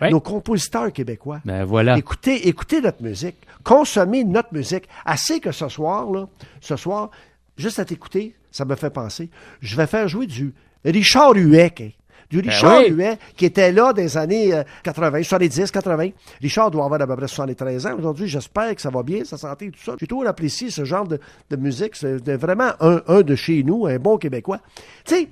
Nos 0.10 0.20
compositeurs 0.20 0.92
québécois. 0.92 1.42
Ben 1.46 1.64
voilà. 1.64 1.98
Écoutez, 1.98 2.48
écoutez 2.48 2.82
notre 2.82 3.04
musique. 3.04 3.38
Consommez 3.64 4.24
notre 4.24 4.54
musique. 4.54 4.86
Assez 5.06 5.40
que 5.40 5.52
ce 5.52 5.70
soir, 5.70 6.10
là, 6.10 6.28
ce 6.60 6.76
soir, 6.76 7.12
juste 7.58 7.80
à 7.80 7.86
t'écouter, 7.86 8.36
ça 8.52 8.66
me 8.66 8.76
fait 8.76 8.90
penser. 8.90 9.30
Je 9.62 9.76
vais 9.76 9.88
faire 9.88 10.08
jouer 10.08 10.26
du 10.26 10.54
Richard 10.84 11.34
Huet, 11.36 11.94
du 12.30 12.42
ben 12.42 12.50
Richard 12.50 12.82
Huet, 12.90 13.18
qui 13.36 13.46
était 13.46 13.72
là 13.72 13.94
dans 13.94 14.02
les 14.02 14.18
années 14.18 14.52
80, 14.84 15.24
70, 15.24 15.72
80. 15.72 16.10
Richard 16.42 16.72
doit 16.72 16.86
avoir 16.86 17.02
à 17.02 17.08
peu 17.08 17.16
près 17.16 17.28
73 17.28 17.86
ans. 17.86 17.96
Aujourd'hui, 17.98 18.28
j'espère 18.28 18.74
que 18.74 18.82
ça 18.82 18.90
va 18.90 19.04
bien, 19.04 19.24
sa 19.24 19.38
santé 19.38 19.66
et 19.66 19.72
tout 19.72 19.84
ça. 19.84 19.96
J'ai 20.00 20.08
toujours 20.08 20.28
apprécié 20.28 20.70
ce 20.72 20.84
genre 20.86 21.08
de, 21.08 21.20
musique. 21.56 21.96
C'est 21.96 22.36
vraiment 22.36 22.72
un, 22.80 23.02
un, 23.08 23.22
de 23.22 23.36
chez 23.36 23.64
nous, 23.64 23.86
un 23.86 24.00
bon 24.00 24.18
Québécois. 24.18 24.60
Tu 25.06 25.16
sais, 25.16 25.30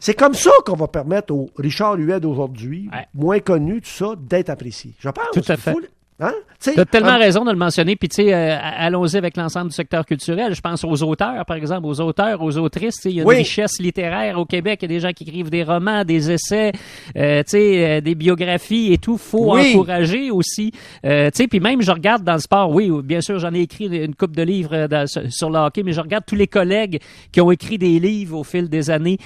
c'est 0.00 0.14
comme 0.14 0.34
ça 0.34 0.50
qu'on 0.64 0.76
va 0.76 0.88
permettre 0.88 1.32
au 1.34 1.50
Richard 1.56 1.96
Huet 1.96 2.20
d'aujourd'hui, 2.20 2.88
moins 3.14 3.40
connu, 3.40 3.80
tout 3.80 3.88
ça, 3.90 4.14
d'être 4.18 4.50
apprécié. 4.50 4.94
Je 4.98 5.08
pense. 5.08 5.24
Tout 5.32 5.44
à 5.48 5.56
fait. 5.56 5.74
Hein? 6.18 6.32
Tu 6.62 6.80
as 6.80 6.84
tellement 6.86 7.18
raison 7.18 7.44
de 7.44 7.50
le 7.50 7.58
mentionner. 7.58 7.94
Puis, 7.96 8.08
tu 8.08 8.16
sais, 8.16 8.32
euh, 8.32 8.56
allons-y 8.60 9.16
avec 9.16 9.36
l'ensemble 9.36 9.68
du 9.68 9.74
secteur 9.74 10.06
culturel. 10.06 10.54
Je 10.54 10.60
pense 10.60 10.82
aux 10.82 11.02
auteurs, 11.02 11.44
par 11.44 11.56
exemple, 11.56 11.86
aux 11.86 12.00
auteurs, 12.00 12.42
aux 12.42 12.56
autrices. 12.56 13.04
Il 13.04 13.12
y 13.12 13.20
a 13.20 13.22
une 13.22 13.28
richesse 13.28 13.78
littéraire 13.78 14.38
au 14.38 14.46
Québec. 14.46 14.78
Il 14.80 14.90
y 14.90 14.94
a 14.94 14.96
des 14.96 15.00
gens 15.00 15.12
qui 15.12 15.24
écrivent 15.24 15.50
des 15.50 15.62
romans, 15.62 16.04
des 16.04 16.30
essais, 16.30 16.72
euh, 17.16 17.42
tu 17.42 17.50
sais, 17.50 17.84
euh, 17.84 18.00
des 18.00 18.14
biographies 18.14 18.92
et 18.94 18.98
tout. 18.98 19.18
faut 19.18 19.56
encourager 19.56 20.30
aussi. 20.30 20.72
Euh, 21.04 21.30
tu 21.30 21.42
sais, 21.42 21.48
puis 21.48 21.60
même, 21.60 21.82
je 21.82 21.90
regarde 21.90 22.24
dans 22.24 22.34
le 22.34 22.40
sport. 22.40 22.70
Oui, 22.70 22.90
bien 23.04 23.20
sûr, 23.20 23.38
j'en 23.38 23.52
ai 23.52 23.60
écrit 23.60 23.86
une 23.86 24.14
coupe 24.14 24.34
de 24.34 24.42
livres 24.42 24.86
sur 25.28 25.50
le 25.50 25.58
hockey, 25.58 25.82
mais 25.82 25.92
je 25.92 26.00
regarde 26.00 26.24
tous 26.26 26.34
les 26.34 26.46
collègues 26.46 27.00
qui 27.30 27.42
ont 27.42 27.50
écrit 27.50 27.76
des 27.76 27.98
livres 27.98 28.38
au 28.38 28.44
fil 28.44 28.70
des 28.70 28.90
années 28.90 29.18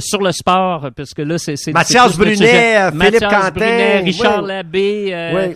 sur 0.00 0.20
le 0.20 0.32
sport, 0.32 0.88
parce 0.96 1.14
que 1.14 1.22
là, 1.22 1.38
c'est... 1.38 1.56
Mathias 1.72 2.16
Brunet, 2.16 2.90
Philippe 2.90 3.20
Quentin. 3.20 3.50
Brunet, 3.50 3.98
Richard 4.00 4.42
Labbé, 4.42 5.54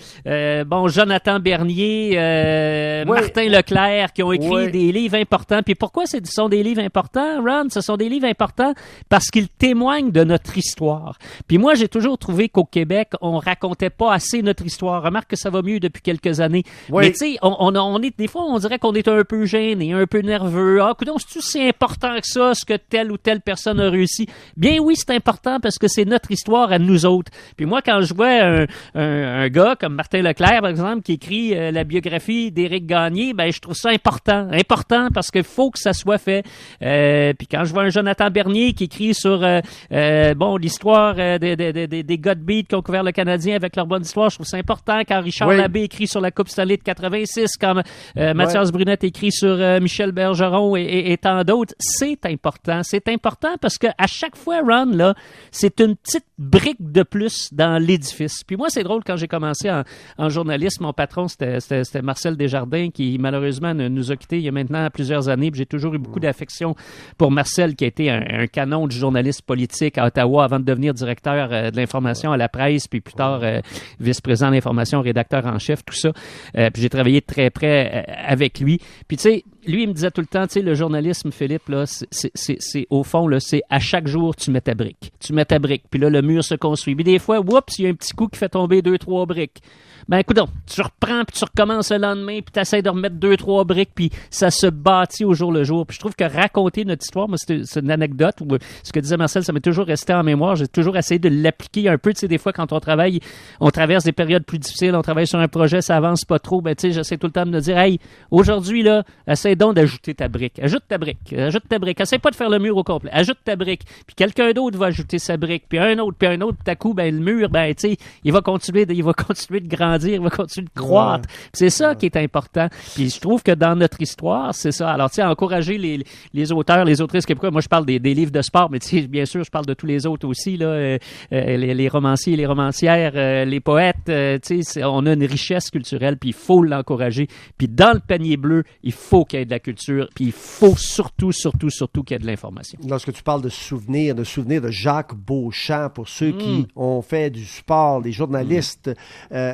euh, 0.60 0.64
bon, 0.64 0.88
Jonathan 0.88 1.40
Bernier, 1.40 2.12
euh, 2.14 3.04
Martin 3.04 3.48
Leclerc, 3.48 4.12
qui 4.12 4.22
ont 4.22 4.32
écrit 4.32 4.70
des 4.70 4.92
livres 4.92 5.16
importants. 5.16 5.62
Puis 5.62 5.74
pourquoi 5.74 6.06
ce 6.06 6.18
sont 6.24 6.48
des 6.48 6.62
livres 6.62 6.82
importants, 6.82 7.42
Ron? 7.42 7.68
Ce 7.70 7.80
sont 7.80 7.96
des 7.96 8.08
livres 8.08 8.26
importants 8.26 8.72
parce 9.08 9.26
qu'ils 9.26 9.48
témoignent 9.48 10.10
de 10.10 10.24
notre 10.24 10.56
histoire. 10.56 11.18
Puis 11.46 11.58
moi, 11.58 11.74
j'ai 11.74 11.88
toujours 11.88 12.18
trouvé 12.18 12.48
qu'au 12.48 12.64
Québec, 12.64 13.10
on 13.20 13.38
racontait 13.38 13.90
pas 13.90 14.12
assez 14.12 14.42
notre 14.42 14.64
histoire. 14.64 15.02
Remarque 15.02 15.30
que 15.30 15.36
ça 15.36 15.50
va 15.50 15.62
mieux 15.62 15.80
depuis 15.80 16.02
quelques 16.02 16.40
années. 16.40 16.64
Mais 16.90 17.10
tu 17.12 17.18
sais, 17.18 17.38
on, 17.42 17.56
on, 17.60 18.02
est, 18.02 18.16
des 18.16 18.28
fois, 18.28 18.42
on 18.44 18.58
dirait 18.58 18.78
qu'on 18.78 18.94
est 18.94 19.08
un 19.08 19.24
peu 19.24 19.44
gêné, 19.44 19.92
un 19.92 20.06
peu 20.06 20.20
nerveux. 20.20 20.80
Ah, 20.82 20.92
écoute, 20.92 21.10
c'est 21.28 21.42
si 21.42 21.62
important 21.62 22.14
que 22.20 22.26
ça, 22.26 22.54
ce 22.54 22.64
que 22.64 22.74
telle 22.74 23.12
ou 23.12 23.16
telle 23.16 23.40
personne 23.40 23.80
a 23.80 23.90
réussi? 23.90 24.26
Bien 24.56 24.78
oui, 24.78 24.94
c'est 24.96 25.14
important 25.14 25.60
parce 25.60 25.78
que 25.78 25.88
c'est 25.88 26.04
notre 26.04 26.30
histoire 26.30 26.72
à 26.72 26.78
nous 26.78 27.06
autres. 27.06 27.30
Puis 27.56 27.66
moi, 27.66 27.80
quand 27.82 28.00
je 28.02 28.14
vois 28.14 28.28
un, 28.28 28.66
un 28.94 29.48
gars 29.48 29.76
comme 29.78 29.94
Martin 29.94 30.22
Leclerc, 30.22 30.49
par 30.58 30.70
exemple, 30.70 31.02
qui 31.02 31.12
écrit 31.12 31.56
euh, 31.56 31.70
la 31.70 31.84
biographie 31.84 32.50
d'Éric 32.50 32.86
Gagné, 32.86 33.34
ben 33.34 33.52
je 33.52 33.60
trouve 33.60 33.76
ça 33.76 33.90
important, 33.90 34.48
important 34.50 35.08
parce 35.14 35.30
qu'il 35.30 35.44
faut 35.44 35.70
que 35.70 35.78
ça 35.78 35.92
soit 35.92 36.18
fait. 36.18 36.44
Euh, 36.82 37.32
puis 37.34 37.46
quand 37.46 37.64
je 37.64 37.72
vois 37.72 37.84
un 37.84 37.90
Jonathan 37.90 38.30
Bernier 38.30 38.72
qui 38.72 38.84
écrit 38.84 39.14
sur 39.14 39.42
euh, 39.44 40.34
bon 40.34 40.56
l'histoire 40.56 41.14
des, 41.14 41.56
des, 41.56 41.72
des, 41.72 42.02
des 42.02 42.18
gars 42.18 42.34
de 42.34 42.40
beat 42.40 42.68
qui 42.68 42.74
ont 42.74 42.82
couvert 42.82 43.02
le 43.02 43.12
Canadien 43.12 43.54
avec 43.54 43.76
leur 43.76 43.86
bonne 43.86 44.02
histoire, 44.02 44.30
je 44.30 44.36
trouve 44.36 44.46
ça 44.46 44.56
important. 44.56 45.00
Quand 45.06 45.20
Richard 45.20 45.50
Labbé 45.50 45.82
écrit 45.82 46.08
sur 46.08 46.20
la 46.20 46.30
Coupe 46.30 46.48
Stanley 46.48 46.76
de 46.76 46.82
86, 46.82 47.56
quand 47.56 47.82
Mathias 48.16 48.72
Brunette 48.72 49.04
écrit 49.04 49.32
sur 49.32 49.56
Michel 49.80 50.12
Bergeron 50.12 50.76
et, 50.76 51.12
et, 51.12 51.18
tant 51.18 51.44
d'autres, 51.44 51.74
c'est 51.78 52.26
important. 52.26 52.80
C'est 52.82 53.08
important 53.08 53.54
parce 53.60 53.78
que 53.78 53.86
à 53.98 54.06
chaque 54.06 54.36
fois, 54.36 54.60
Ron, 54.60 54.90
là, 54.92 55.14
c'est 55.52 55.80
une 55.80 55.96
petite 55.96 56.26
brique 56.38 56.92
de 56.92 57.02
plus 57.02 57.52
dans 57.52 57.78
l'édifice. 57.78 58.42
Puis 58.44 58.56
moi, 58.56 58.68
c'est 58.70 58.82
drôle 58.82 59.02
quand 59.04 59.16
j'ai 59.16 59.28
commencé 59.28 59.70
en, 59.70 59.84
en 60.18 60.28
journaliste, 60.40 60.80
mon 60.80 60.94
patron, 60.94 61.28
c'était 61.28 62.02
Marcel 62.02 62.34
Desjardins, 62.34 62.88
qui 62.90 63.18
malheureusement 63.18 63.74
nous 63.74 64.10
a 64.10 64.16
quittés 64.16 64.38
il 64.38 64.44
y 64.44 64.48
a 64.48 64.52
maintenant 64.52 64.88
plusieurs 64.90 65.28
années. 65.28 65.50
J'ai 65.52 65.66
toujours 65.66 65.94
eu 65.94 65.98
beaucoup 65.98 66.18
d'affection 66.18 66.74
pour 67.18 67.30
Marcel, 67.30 67.76
qui 67.76 67.84
a 67.84 67.88
été 67.88 68.10
un, 68.10 68.46
canon 68.46 68.86
du 68.86 68.96
journaliste 68.96 69.42
politique 69.42 69.98
à 69.98 70.06
Ottawa 70.06 70.44
avant 70.44 70.58
de 70.58 70.64
devenir 70.64 70.94
directeur 70.94 71.50
euh, 71.52 71.70
de 71.70 71.76
l'information 71.76 72.32
à 72.32 72.38
la 72.38 72.48
presse, 72.48 72.88
puis 72.88 73.02
plus 73.02 73.12
tard 73.12 73.40
euh, 73.42 73.60
vice-président 74.00 74.48
de 74.48 74.54
l'information, 74.54 75.02
rédacteur 75.02 75.44
en 75.44 75.58
chef, 75.58 75.84
tout 75.84 75.94
ça. 75.94 76.10
Euh, 76.56 76.70
puis 76.70 76.80
j'ai 76.80 76.88
travaillé 76.88 77.20
de 77.20 77.26
très 77.26 77.50
près 77.50 78.06
avec 78.26 78.60
lui. 78.60 78.78
Puis 79.08 79.18
tu 79.18 79.22
sais, 79.24 79.44
lui, 79.66 79.82
il 79.82 79.88
me 79.88 79.92
disait 79.92 80.10
tout 80.10 80.20
le 80.20 80.26
temps, 80.26 80.46
tu 80.46 80.54
sais, 80.54 80.62
le 80.62 80.74
journalisme, 80.74 81.30
Philippe, 81.30 81.68
là, 81.68 81.84
c'est 81.86 82.86
au 82.90 83.02
fond, 83.02 83.28
là, 83.28 83.40
c'est 83.40 83.62
à 83.70 83.78
chaque 83.78 84.06
jour, 84.06 84.34
tu 84.34 84.50
mets 84.50 84.60
ta 84.60 84.74
brique. 84.74 85.12
Tu 85.20 85.32
mets 85.32 85.44
ta 85.44 85.58
brique, 85.58 85.84
puis 85.90 86.00
là, 86.00 86.10
le 86.10 86.22
mur 86.22 86.42
se 86.42 86.54
construit. 86.54 86.94
Puis 86.94 87.04
des 87.04 87.18
fois, 87.18 87.40
oups, 87.40 87.78
il 87.78 87.84
y 87.84 87.86
a 87.86 87.90
un 87.90 87.94
petit 87.94 88.12
coup 88.12 88.28
qui 88.28 88.38
fait 88.38 88.48
tomber 88.48 88.82
deux, 88.82 88.98
trois 88.98 89.26
briques. 89.26 89.62
Ben 90.08 90.18
écoute, 90.18 90.40
tu 90.66 90.80
reprends, 90.82 91.24
puis 91.24 91.36
tu 91.36 91.44
recommences 91.44 91.92
le 91.92 91.98
lendemain, 91.98 92.40
puis 92.40 92.52
tu 92.52 92.58
essaies 92.58 92.82
de 92.82 92.90
remettre 92.90 93.16
deux, 93.16 93.36
trois 93.36 93.64
briques, 93.64 93.92
puis 93.94 94.10
ça 94.30 94.50
se 94.50 94.66
bâtit 94.66 95.24
au 95.24 95.34
jour 95.34 95.52
le 95.52 95.62
jour. 95.62 95.86
Puis 95.86 95.94
je 95.94 96.00
trouve 96.00 96.14
que 96.14 96.24
raconter 96.24 96.84
notre 96.84 97.04
histoire, 97.04 97.28
moi, 97.28 97.36
c'est 97.38 97.76
une 97.76 97.90
anecdote 97.90 98.40
où 98.40 98.48
ce 98.82 98.92
que 98.92 98.98
disait 98.98 99.16
Marcel, 99.16 99.44
ça 99.44 99.52
m'est 99.52 99.60
toujours 99.60 99.86
resté 99.86 100.12
en 100.12 100.24
mémoire. 100.24 100.56
J'ai 100.56 100.66
toujours 100.66 100.96
essayé 100.96 101.18
de 101.18 101.28
l'appliquer 101.28 101.88
un 101.88 101.98
peu. 101.98 102.12
Tu 102.12 102.20
sais, 102.20 102.28
des 102.28 102.38
fois, 102.38 102.52
quand 102.52 102.72
on 102.72 102.80
travaille, 102.80 103.20
on 103.60 103.70
traverse 103.70 104.04
des 104.04 104.12
périodes 104.12 104.44
plus 104.44 104.58
difficiles, 104.58 104.96
on 104.96 105.02
travaille 105.02 105.26
sur 105.26 105.38
un 105.38 105.48
projet, 105.48 105.80
ça 105.80 105.96
avance 105.96 106.24
pas 106.24 106.38
trop. 106.38 106.60
Ben, 106.60 106.74
tu 106.74 106.88
sais, 106.88 106.92
j'essaie 106.92 107.18
tout 107.18 107.26
le 107.26 107.32
temps 107.32 107.46
de 107.46 107.50
me 107.50 107.60
dire, 107.60 107.78
hey, 107.78 108.00
aujourd'hui, 108.30 108.82
là, 108.82 109.04
essaie 109.28 109.49
donc 109.56 109.74
d'ajouter 109.74 110.14
ta 110.14 110.28
brique. 110.28 110.58
Ajoute 110.60 110.82
ta 110.88 110.98
brique. 110.98 111.32
Ajoute 111.32 111.64
ta 111.68 111.78
brique. 111.78 112.00
Essaie 112.00 112.18
pas 112.18 112.30
de 112.30 112.36
faire 112.36 112.50
le 112.50 112.58
mur 112.58 112.76
au 112.76 112.84
complet. 112.84 113.10
Ajoute 113.12 113.38
ta 113.44 113.56
brique. 113.56 113.82
Puis 114.06 114.14
quelqu'un 114.14 114.52
d'autre 114.52 114.78
va 114.78 114.86
ajouter 114.86 115.18
sa 115.18 115.36
brique. 115.36 115.64
Puis 115.68 115.78
un 115.78 115.98
autre, 115.98 116.16
puis 116.18 116.28
un 116.28 116.40
autre. 116.40 116.58
Puis 116.62 116.70
à 116.70 116.76
coup, 116.76 116.94
ben, 116.94 117.14
le 117.14 117.20
mur, 117.20 117.48
ben, 117.48 117.74
tu 117.74 117.90
sais, 117.90 117.96
il 118.24 118.32
va 118.32 118.40
continuer 118.40 118.86
de, 118.86 118.94
il 118.94 119.04
va 119.04 119.12
continuer 119.26 119.60
de 119.60 119.68
grandir, 119.68 120.14
il 120.14 120.20
va 120.20 120.30
continuer 120.30 120.68
de 120.74 120.80
croître. 120.80 121.28
C'est 121.52 121.70
ça 121.70 121.94
qui 121.94 122.06
est 122.06 122.16
important. 122.16 122.68
Puis 122.94 123.10
je 123.10 123.20
trouve 123.20 123.42
que 123.42 123.52
dans 123.52 123.76
notre 123.76 124.00
histoire, 124.00 124.54
c'est 124.54 124.72
ça. 124.72 124.90
Alors, 124.90 125.10
tu 125.10 125.16
sais, 125.16 125.22
encourager 125.22 125.78
les, 125.78 126.04
les 126.34 126.52
auteurs, 126.52 126.84
les 126.84 127.00
autrices 127.00 127.26
québécois. 127.26 127.50
Moi, 127.50 127.60
je 127.60 127.68
parle 127.68 127.86
des, 127.86 127.98
des 127.98 128.14
livres 128.14 128.32
de 128.32 128.42
sport, 128.42 128.70
mais 128.70 128.78
tu 128.78 128.88
sais, 128.88 129.06
bien 129.06 129.24
sûr, 129.24 129.44
je 129.44 129.50
parle 129.50 129.66
de 129.66 129.74
tous 129.74 129.86
les 129.86 130.06
autres 130.06 130.26
aussi, 130.26 130.56
là, 130.56 130.66
euh, 130.66 130.98
euh, 131.32 131.56
les, 131.56 131.74
les, 131.74 131.88
romanciers, 131.88 132.36
les 132.36 132.46
romancières, 132.46 133.12
euh, 133.14 133.44
les 133.44 133.60
poètes. 133.60 133.96
tu 134.42 134.62
sais, 134.62 134.84
on 134.84 135.06
a 135.06 135.12
une 135.12 135.24
richesse 135.24 135.70
culturelle, 135.70 136.16
puis 136.16 136.30
il 136.30 136.34
faut 136.34 136.62
l'encourager. 136.62 137.28
Puis 137.58 137.68
dans 137.68 137.92
le 137.92 138.00
panier 138.00 138.36
bleu, 138.36 138.64
il 138.82 138.92
faut 138.92 139.24
qu'il 139.24 139.39
y 139.40 139.42
ait 139.42 139.46
de 139.46 139.50
la 139.50 139.58
culture, 139.58 140.08
puis 140.14 140.26
il 140.26 140.32
faut 140.32 140.76
surtout, 140.76 141.32
surtout, 141.32 141.70
surtout 141.70 142.02
qu'il 142.02 142.14
y 142.14 142.16
ait 142.16 142.22
de 142.22 142.26
l'information. 142.26 142.78
Lorsque 142.88 143.12
tu 143.12 143.22
parles 143.22 143.42
de 143.42 143.48
souvenirs, 143.48 144.14
de 144.14 144.24
souvenirs 144.24 144.62
de 144.62 144.70
Jacques 144.70 145.14
Beauchamp, 145.14 145.90
pour 145.90 146.08
ceux 146.08 146.32
qui 146.32 146.60
mm. 146.60 146.66
ont 146.76 147.02
fait 147.02 147.30
du 147.30 147.44
sport, 147.44 148.00
les 148.00 148.12
journalistes, 148.12 148.90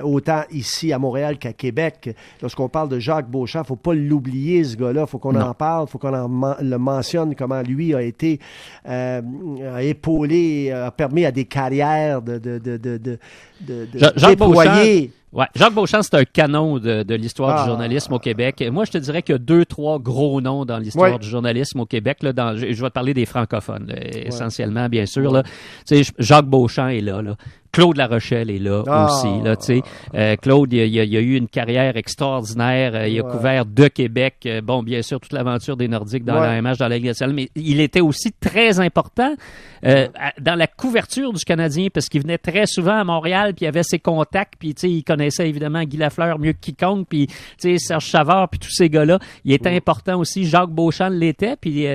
autant 0.02 0.42
ici 0.50 0.92
à 0.92 0.98
Montréal, 0.98 1.38
qu'à 1.38 1.52
Québec. 1.52 2.14
Lorsqu'on 2.42 2.68
parle 2.68 2.88
de 2.88 2.98
Jacques 2.98 3.30
Beauchamp, 3.30 3.64
faut 3.64 3.76
pas 3.76 3.94
l'oublier, 3.94 4.64
ce 4.64 4.76
gars-là. 4.76 5.02
Il 5.02 5.10
faut 5.10 5.18
qu'on 5.18 5.38
en 5.40 5.54
parle, 5.54 5.88
faut 5.88 5.98
qu'on 5.98 6.10
le 6.10 6.78
mentionne, 6.78 7.34
comment 7.34 7.62
lui 7.62 7.94
a 7.94 8.02
été 8.02 8.40
euh, 8.88 9.20
épaulé, 9.78 10.70
a 10.70 10.90
permis 10.90 11.24
à 11.24 11.32
des 11.32 11.44
carrières 11.44 12.22
de, 12.22 12.38
de, 12.38 12.58
de, 12.58 12.76
de, 12.76 12.98
de, 13.60 13.88
Jacques 14.16 14.38
Beauchamp, 14.38 15.08
Ouais. 15.36 15.44
Jacques 15.54 15.74
Beauchamp, 15.74 16.00
c'est 16.02 16.14
un 16.14 16.24
canon 16.24 16.78
de, 16.78 17.02
de 17.02 17.14
l'histoire 17.14 17.56
du 17.56 17.62
ah. 17.62 17.66
journalisme 17.66 18.14
au 18.14 18.18
Québec. 18.18 18.64
Moi, 18.72 18.86
je 18.86 18.92
te 18.92 18.98
dirais 18.98 19.20
qu'il 19.20 19.34
y 19.34 19.36
a 19.36 19.38
deux, 19.38 19.66
trois 19.66 19.98
gros 19.98 20.40
noms 20.40 20.64
dans 20.64 20.78
l'histoire 20.78 21.18
du 21.18 21.28
journalisme 21.28 21.80
au 21.80 21.84
Québec. 21.84 22.22
Là, 22.22 22.32
dans, 22.32 22.56
je, 22.56 22.64
vais 22.64 22.74
te 22.74 22.94
parler 22.94 23.12
des 23.12 23.26
francophones, 23.26 23.92
essentiellement, 24.00 24.88
bien 24.88 25.04
sûr. 25.04 25.30
Là. 25.30 25.42
Jacques 26.18 26.46
Beauchamp 26.46 26.88
est 26.88 27.02
là. 27.02 27.20
là. 27.20 27.36
Claude 27.76 27.98
Larochelle 27.98 28.50
est 28.50 28.58
là 28.58 28.82
ah. 28.86 29.04
aussi. 29.04 29.44
Là, 29.44 29.54
euh, 30.14 30.36
Claude, 30.36 30.72
il, 30.72 30.78
il, 30.78 31.16
a, 31.16 31.20
eu 31.20 31.36
une 31.36 31.46
carrière 31.46 31.98
extraordinaire. 31.98 32.94
Euh, 32.94 33.06
il 33.06 33.20
a 33.20 33.22
couvert 33.22 33.66
de 33.66 33.88
Québec. 33.88 34.36
Euh, 34.46 34.62
bon, 34.62 34.82
bien 34.82 35.02
sûr, 35.02 35.20
toute 35.20 35.34
l'aventure 35.34 35.76
des 35.76 35.86
Nordiques 35.86 36.24
dans 36.24 36.40
la 36.40 36.62
MH, 36.62 36.78
dans 36.78 36.88
la 36.88 36.96
Ligue 36.96 37.08
nationale, 37.08 37.34
mais 37.34 37.50
il 37.54 37.80
était 37.80 38.00
aussi 38.00 38.32
très 38.32 38.80
important 38.80 39.34
euh, 39.84 40.08
dans 40.40 40.54
la 40.54 40.66
couverture 40.66 41.34
du 41.34 41.44
Canadien 41.44 41.88
parce 41.92 42.08
qu'il 42.08 42.22
venait 42.22 42.38
très 42.38 42.64
souvent 42.64 42.98
à 42.98 43.04
Montréal, 43.04 43.52
puis 43.54 43.66
il 43.66 43.68
avait 43.68 43.82
ses 43.82 43.98
contacts, 43.98 44.54
puis 44.58 44.70
il 44.70 45.04
connaissait 45.04 45.46
évidemment 45.46 45.82
Guy 45.82 45.98
Lafleur 45.98 46.38
mieux 46.38 46.54
que 46.54 46.60
quiconque, 46.60 47.06
puis 47.10 47.28
Serge 47.58 48.06
Chavard, 48.06 48.48
puis 48.48 48.58
tous 48.58 48.72
ces 48.72 48.88
gars-là. 48.88 49.18
Il 49.44 49.52
était 49.52 49.76
important 49.76 50.18
aussi. 50.18 50.46
Jacques 50.46 50.70
Beauchamp 50.70 51.10
l'était, 51.10 51.56
puis 51.56 51.86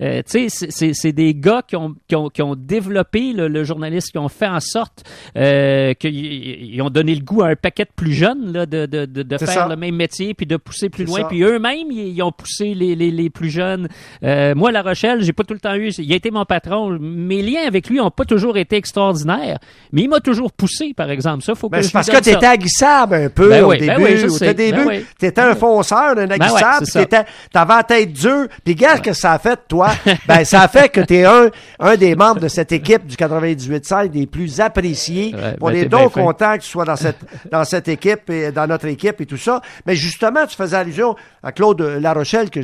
c'est 0.00 1.12
des 1.12 1.34
gars 1.34 1.62
qui 1.62 1.76
ont, 1.76 1.94
qui 2.08 2.16
ont, 2.16 2.28
qui 2.28 2.42
ont 2.42 2.56
développé 2.56 3.32
le, 3.32 3.46
le 3.46 3.62
journaliste, 3.62 4.10
qui 4.10 4.18
ont 4.18 4.28
fait 4.28 4.48
en 4.48 4.58
sorte 4.58 5.04
euh, 5.36 5.94
qu'ils 5.94 6.80
ont 6.82 6.90
donné 6.90 7.14
le 7.14 7.22
goût 7.22 7.42
à 7.42 7.48
un 7.48 7.56
paquet 7.56 7.84
de 7.84 7.90
plus 7.94 8.12
jeunes 8.12 8.52
là, 8.52 8.66
de, 8.66 8.86
de, 8.86 9.04
de, 9.04 9.22
de 9.22 9.38
faire 9.38 9.68
le 9.68 9.76
même 9.76 9.94
métier 9.94 10.34
puis 10.34 10.46
de 10.46 10.56
pousser 10.56 10.88
plus 10.88 11.04
loin. 11.04 11.24
Puis 11.24 11.42
eux-mêmes, 11.42 11.90
ils, 11.90 12.22
ont 12.22 12.32
poussé 12.32 12.74
les, 12.74 12.94
les, 12.94 13.10
les 13.10 13.30
plus 13.30 13.50
jeunes. 13.50 13.88
Euh, 14.22 14.54
moi, 14.54 14.72
La 14.72 14.82
Rochelle, 14.82 15.22
j'ai 15.22 15.32
pas 15.32 15.44
tout 15.44 15.54
le 15.54 15.60
temps 15.60 15.74
eu. 15.74 15.90
Il 15.98 16.12
a 16.12 16.16
été 16.16 16.30
mon 16.30 16.44
patron. 16.44 16.98
Mes 17.00 17.42
liens 17.42 17.66
avec 17.66 17.88
lui 17.88 18.00
ont 18.00 18.10
pas 18.10 18.24
toujours 18.24 18.56
été 18.56 18.76
extraordinaires, 18.76 19.58
mais 19.92 20.02
il 20.02 20.08
m'a 20.08 20.20
toujours 20.20 20.52
poussé, 20.52 20.92
par 20.96 21.10
exemple. 21.10 21.42
Ça, 21.42 21.54
faut 21.54 21.68
que 21.68 21.76
ben, 21.76 21.82
c'est 21.82 21.92
parce 21.92 22.08
que 22.08 22.20
tu 22.20 22.30
étais 22.30 22.46
aguissable 22.46 23.14
un 23.14 23.28
peu 23.28 23.48
ben 23.48 23.64
au 23.64 23.70
ben 23.70 23.80
début. 23.80 24.02
Oui, 24.02 24.24
au 24.24 24.52
début, 24.54 25.06
tu 25.18 25.26
étais 25.26 25.40
un 25.40 25.54
fonceur, 25.54 26.18
un 26.18 26.30
aguissable, 26.30 26.86
tu 26.86 26.98
avais 26.98 27.74
la 27.74 27.82
tête 27.82 28.12
dure. 28.12 28.46
Puis 28.64 28.74
regarde 28.74 29.02
que 29.02 29.12
ça 29.12 29.32
a 29.32 29.38
fait, 29.38 29.58
toi. 29.68 29.90
ben, 30.26 30.44
ça 30.44 30.62
a 30.62 30.68
fait 30.68 30.88
que 30.88 31.00
tu 31.00 31.16
es 31.16 31.24
un, 31.24 31.50
un 31.80 31.96
des 31.96 32.14
membres 32.14 32.40
de 32.40 32.48
cette 32.48 32.72
équipe 32.72 33.06
du 33.06 33.16
98-5 33.16 34.08
des 34.08 34.26
plus 34.26 34.60
appréciés 34.60 35.17
on 35.60 35.70
est 35.70 35.86
donc 35.86 36.12
content 36.12 36.56
que 36.56 36.62
tu 36.62 36.68
sois 36.68 36.84
dans 36.84 36.96
cette, 36.96 37.18
dans 37.50 37.64
cette 37.64 37.88
équipe 37.88 38.30
et 38.30 38.52
dans 38.52 38.66
notre 38.66 38.86
équipe 38.86 39.20
et 39.20 39.26
tout 39.26 39.36
ça. 39.36 39.60
Mais 39.86 39.96
justement, 39.96 40.46
tu 40.46 40.56
faisais 40.56 40.76
allusion 40.76 41.16
à 41.42 41.52
Claude 41.52 41.80
Larochelle 41.80 42.50
que 42.50 42.60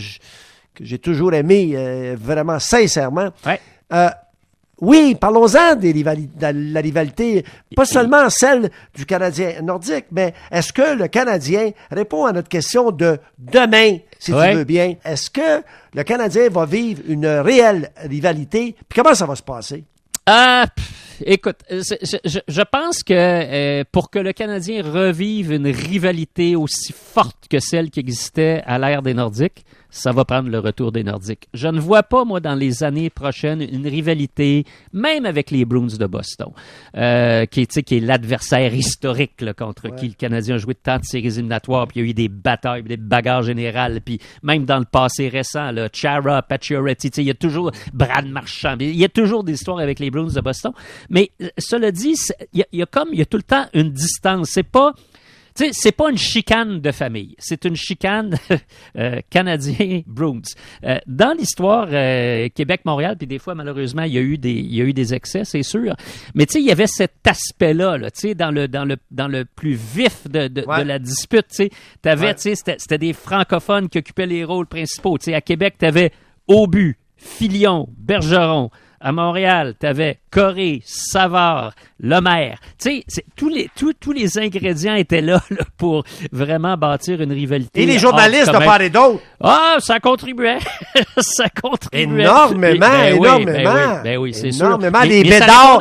j'ai 0.81 0.99
toujours 0.99 1.35
aimé 1.35 1.73
euh, 1.75 2.17
vraiment 2.19 2.59
sincèrement. 2.59 3.31
Euh, 3.93 4.09
oui, 4.81 5.17
parlons-en 5.19 5.77
de 5.77 6.73
la 6.73 6.81
rivalité, 6.81 7.45
pas 7.77 7.85
seulement 7.85 8.29
celle 8.29 8.71
du 8.95 9.07
Canadien 9.07 9.63
nordique, 9.63 10.07
mais 10.11 10.35
est-ce 10.51 10.73
que 10.73 10.97
le 10.97 11.07
Canadien 11.09 11.71
répond 11.91 12.25
à 12.27 12.33
notre 12.33 12.49
question 12.49 12.91
de 12.91 13.19
demain, 13.39 13.99
si 14.19 14.33
tu 14.33 14.55
veux 14.55 14.65
bien? 14.65 14.95
Est-ce 15.05 15.31
que 15.31 15.63
le 15.95 16.03
Canadien 16.03 16.49
va 16.51 16.67
vivre 16.67 17.03
une 17.07 17.27
réelle 17.27 17.91
rivalité? 17.97 18.75
Puis 18.89 19.01
comment 19.01 19.15
ça 19.15 19.27
va 19.27 19.37
se 19.37 19.43
passer? 19.43 19.85
Ah, 20.27 20.67
écoute, 21.25 21.57
je, 21.71 22.39
je, 22.47 22.63
pense 22.63 23.03
que 23.03 23.13
euh, 23.13 23.85
pour 23.91 24.11
que 24.11 24.19
le 24.19 24.33
Canadien 24.33 24.83
revive 24.83 25.53
une 25.53 25.67
rivalité 25.67 26.57
aussi 26.57 26.93
forte 26.93 27.49
que 27.49 27.59
celle 27.59 27.91
qui 27.91 28.01
existait 28.01 28.63
à 28.67 28.79
l'ère 28.79 29.03
des 29.03 29.15
Nordiques, 29.15 29.65
ça 29.95 30.11
va 30.11 30.25
prendre 30.25 30.51
le 30.51 30.59
retour 30.59 30.91
des 30.91 31.05
Nordiques. 31.05 31.47
Je 31.55 31.69
ne 31.69 31.79
vois 31.79 32.03
pas, 32.03 32.25
moi, 32.25 32.41
dans 32.41 32.57
les 32.57 32.83
années 32.83 33.11
prochaines, 33.11 33.63
une 33.63 33.87
rivalité, 33.87 34.65
même 34.93 35.25
avec 35.25 35.53
les 35.53 35.65
Bruins 35.65 35.87
de 35.87 36.07
Boston, 36.07 36.49
euh, 36.97 37.47
qui, 37.47 37.65
qui 37.67 37.97
est 37.97 38.01
l'adversaire 38.01 38.75
historique 38.75 39.41
là, 39.41 39.55
contre 39.55 39.95
qui 39.95 40.09
le 40.09 40.15
Canadien 40.15 40.57
a 40.57 40.59
joué 40.59 40.75
tant 40.75 40.99
de 40.99 41.05
séries 41.05 41.29
éliminatoires, 41.29 41.87
puis 41.87 42.01
il 42.01 42.03
y 42.03 42.07
a 42.07 42.11
eu 42.11 42.15
des 42.15 42.29
batailles, 42.29 42.83
des 42.83 42.97
bagarres 42.97 43.45
générales, 43.45 44.01
puis 44.05 44.19
même 44.43 44.65
dans 44.65 44.81
le 44.81 44.85
passé 44.85 45.29
récent, 45.29 45.71
là, 45.71 45.89
Chara, 45.93 46.43
Pacioretty, 46.43 47.09
il 47.19 47.25
y 47.25 47.31
a 47.31 47.35
toujours 47.35 47.71
Brad 47.93 48.27
Marchand, 48.27 48.77
il 48.81 48.97
y 48.97 49.05
a 49.05 49.09
toujours 49.09 49.45
des 49.45 49.53
histoires 49.53 49.79
avec 49.79 50.01
les 50.01 50.11
Bruins 50.11 50.33
de 50.33 50.41
Boston. 50.41 50.73
Mais 51.11 51.31
euh, 51.43 51.49
cela 51.59 51.91
dit, 51.91 52.15
il 52.53 52.61
y, 52.61 52.63
a, 52.63 52.67
il 52.73 52.79
y 52.81 52.83
a 52.83 52.87
comme, 52.87 53.09
il 53.13 53.19
y 53.19 53.23
a 53.23 53.27
tout 53.27 53.37
le 53.37 53.43
temps 53.43 53.67
une 53.73 53.91
distance. 53.91 54.51
C'est 54.51 54.63
pas 54.63 54.95
tu 55.57 55.67
sais, 55.67 55.71
c'est 55.73 55.93
pas 55.93 56.11
une 56.11 56.19
chicane 56.19 56.81
de 56.81 56.91
famille, 56.91 57.37
c'est 57.39 57.65
une 57.65 57.77
chicane 57.77 58.37
euh, 58.99 59.21
canadien-Bruins. 59.31 60.43
Euh, 60.83 60.99
dans 61.07 61.33
l'histoire 61.39 61.87
euh, 61.93 62.49
Québec-Montréal, 62.53 63.15
puis 63.17 63.29
des 63.29 63.39
fois, 63.39 63.55
malheureusement, 63.55 64.03
il 64.03 64.15
y 64.15 64.19
a 64.19 64.21
eu 64.21 64.37
des, 64.37 64.51
il 64.51 64.75
y 64.75 64.81
a 64.81 64.85
eu 64.85 64.93
des 64.93 65.15
excès, 65.15 65.45
c'est 65.45 65.63
sûr. 65.63 65.95
Mais 66.35 66.47
tu 66.47 66.55
sais, 66.55 66.61
il 66.61 66.67
y 66.67 66.73
avait 66.73 66.89
cet 66.89 67.25
aspect-là, 67.25 67.99
là, 67.99 68.11
tu 68.11 68.21
sais, 68.21 68.35
dans 68.35 68.51
le, 68.51 68.67
dans, 68.67 68.85
le, 68.85 68.97
dans 69.13 69.29
le 69.29 69.45
plus 69.45 69.75
vif 69.75 70.27
de, 70.29 70.49
de, 70.49 70.63
de 70.63 70.83
la 70.83 70.99
dispute. 70.99 71.47
Tu 71.51 71.55
sais, 71.55 71.71
t'avais, 72.03 72.35
tu 72.35 72.53
sais, 72.57 72.75
c'était 72.77 72.99
des 72.99 73.13
francophones 73.13 73.89
qui 73.89 73.99
occupaient 73.99 74.27
les 74.27 74.43
rôles 74.43 74.67
principaux. 74.67 75.19
Tu 75.19 75.27
sais, 75.27 75.35
à 75.35 75.41
Québec, 75.41 75.77
t'avais 75.79 76.11
Aubu, 76.49 76.99
Filion, 77.17 77.89
Bergeron, 77.97 78.71
à 79.05 79.13
Montréal, 79.13 79.75
tu 79.79 79.87
avais 79.87 80.19
Corée, 80.31 80.81
Savard, 80.87 81.75
Lemaire. 82.01 82.59
Tu 82.83 83.03
sais, 83.07 83.25
tous 83.37 83.51
les, 83.51 83.69
tous, 83.77 83.93
tous 83.93 84.13
les 84.13 84.39
ingrédients 84.39 84.95
étaient 84.95 85.21
là, 85.21 85.43
pour 85.77 86.05
vraiment 86.33 86.79
bâtir 86.79 87.21
une 87.21 87.33
rivalité. 87.33 87.83
Et 87.83 87.87
les 87.87 87.99
journalistes 87.99 88.51
de 88.51 88.57
part 88.57 88.81
et 88.81 88.89
d'autre. 88.89 89.21
Ah, 89.43 89.77
ça 89.81 90.01
contribuait. 90.01 90.59
ça 91.19 91.51
contribuait. 91.51 92.23
Énormément, 92.23 92.79
ben 92.81 93.15
énormément. 93.15 93.75
Ben 93.75 93.97
oui, 93.97 94.03
ben 94.05 94.17
oui, 94.17 94.35
c'est 94.35 94.53
sûr. 94.53 94.67
Énormément. 94.67 95.03
Les 95.03 95.23
bédards 95.23 95.81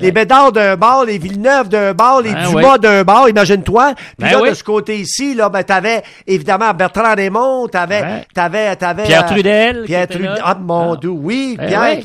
les 0.00 0.12
Bédards 0.12 0.52
d'un 0.52 0.76
bar, 0.76 1.04
les 1.04 1.18
Villeneuve 1.18 1.68
d'un 1.68 1.92
bar, 1.92 2.22
les 2.22 2.32
ben 2.32 2.48
Dumas 2.48 2.78
d'un 2.78 3.04
bar, 3.04 3.28
imagine-toi. 3.28 3.94
Puis 3.94 4.04
ben 4.18 4.40
là, 4.40 4.50
de 4.50 4.54
ce 4.54 4.64
côté 4.64 4.96
ici, 4.98 5.34
là, 5.34 5.48
ben, 5.48 5.62
t'avais 5.62 6.02
évidemment 6.26 6.72
Bertrand 6.74 7.14
Raymond, 7.14 7.68
t'avais, 7.68 8.24
t'avais, 8.34 8.74
t'avais... 8.76 9.04
Pierre 9.04 9.24
euh, 9.24 9.28
Trudel. 9.28 9.84
Pierre 9.84 10.08
Trudel. 10.08 10.40
Ah, 10.42 10.56
mon 10.58 10.94
ah. 10.94 10.96
Dieu, 10.96 11.10
oui, 11.10 11.56
ben 11.58 11.66
Pierre. 11.68 11.98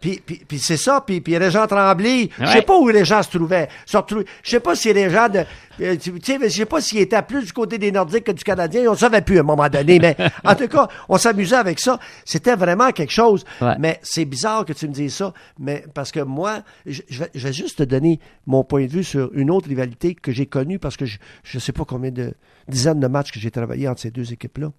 Puis, 0.00 0.22
puis, 0.24 0.42
puis 0.46 0.58
c'est 0.58 0.76
ça, 0.76 1.02
puis, 1.04 1.20
puis 1.20 1.36
Régent 1.36 1.66
Tremblay. 1.66 2.30
Je 2.38 2.46
sais 2.46 2.62
pas 2.62 2.76
où 2.76 2.88
les 2.88 3.04
gens 3.04 3.22
se 3.22 3.36
trouvaient. 3.36 3.68
Je 3.86 3.98
sais 4.44 4.60
pas 4.60 4.74
si 4.74 4.92
les 4.92 5.10
gens 5.10 5.28
de, 5.28 5.44
tu 5.80 6.12
sais, 6.22 6.38
je 6.42 6.48
sais 6.48 6.66
pas 6.66 6.80
s'il 6.80 6.98
était 6.98 7.22
plus 7.22 7.44
du 7.44 7.52
côté 7.52 7.78
des 7.78 7.90
Nordiques 7.90 8.24
que 8.24 8.32
du 8.32 8.44
Canadien. 8.44 8.82
On 8.88 8.92
ne 8.92 8.96
savait 8.96 9.22
plus 9.22 9.38
à 9.38 9.40
un 9.40 9.44
moment 9.44 9.68
donné, 9.68 9.98
mais 9.98 10.16
en 10.44 10.54
tout 10.54 10.68
cas, 10.68 10.88
on 11.08 11.16
s'amusait 11.16 11.56
avec 11.56 11.80
ça. 11.80 11.98
C'était 12.24 12.56
vraiment 12.56 12.90
quelque 12.90 13.12
chose. 13.12 13.44
Mais 13.78 13.98
c'est 14.02 14.24
bizarre 14.24 14.64
que 14.64 14.72
tu 14.72 14.86
me 14.88 14.92
dises 14.92 15.14
ça, 15.14 15.32
mais 15.58 15.84
parce 15.94 16.12
que 16.12 16.20
moi, 16.20 16.62
je, 16.86 17.02
je 17.08 17.46
vais 17.46 17.52
juste 17.52 17.78
te 17.78 17.82
donner 17.82 18.20
mon 18.46 18.64
point 18.64 18.86
de 18.86 18.90
vue 18.90 19.04
sur 19.04 19.30
une 19.34 19.50
autre 19.50 19.68
rivalité 19.68 20.14
que 20.14 20.32
j'ai 20.32 20.46
connue 20.46 20.78
parce 20.78 20.96
que 20.96 21.06
je 21.06 21.18
ne 21.54 21.60
sais 21.60 21.72
pas 21.72 21.84
combien 21.84 22.10
de 22.10 22.34
dizaines 22.68 23.00
de 23.00 23.06
matchs 23.06 23.32
que 23.32 23.40
j'ai 23.40 23.50
travaillé 23.50 23.88
entre 23.88 24.00
ces 24.00 24.10
deux 24.10 24.32
équipes-là. 24.32 24.70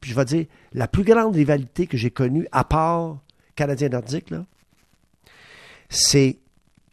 Puis 0.00 0.10
je 0.10 0.16
vais 0.16 0.24
dire, 0.24 0.46
la 0.72 0.88
plus 0.88 1.04
grande 1.04 1.34
rivalité 1.34 1.86
que 1.86 1.96
j'ai 1.96 2.10
connue, 2.10 2.46
à 2.52 2.64
part 2.64 3.18
Canadien 3.54 3.90
Nordique, 3.90 4.30
là, 4.30 4.44
c'est 5.88 6.38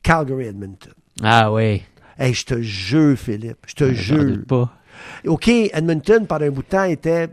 Calgary-Edmonton. 0.03 0.93
Ah 1.23 1.51
oui. 1.51 1.83
Hey, 2.19 2.33
je 2.33 2.45
te 2.45 2.61
jure, 2.61 3.17
Philippe, 3.17 3.57
je 3.67 3.73
te 3.75 3.93
J'en 3.93 4.19
jure. 4.19 4.37
pas. 4.47 4.69
OK, 5.25 5.47
Edmonton, 5.47 6.25
pendant 6.27 6.45
un 6.45 6.49
bout 6.51 6.63
de 6.63 6.67
temps, 6.67 6.83
était 6.83 7.29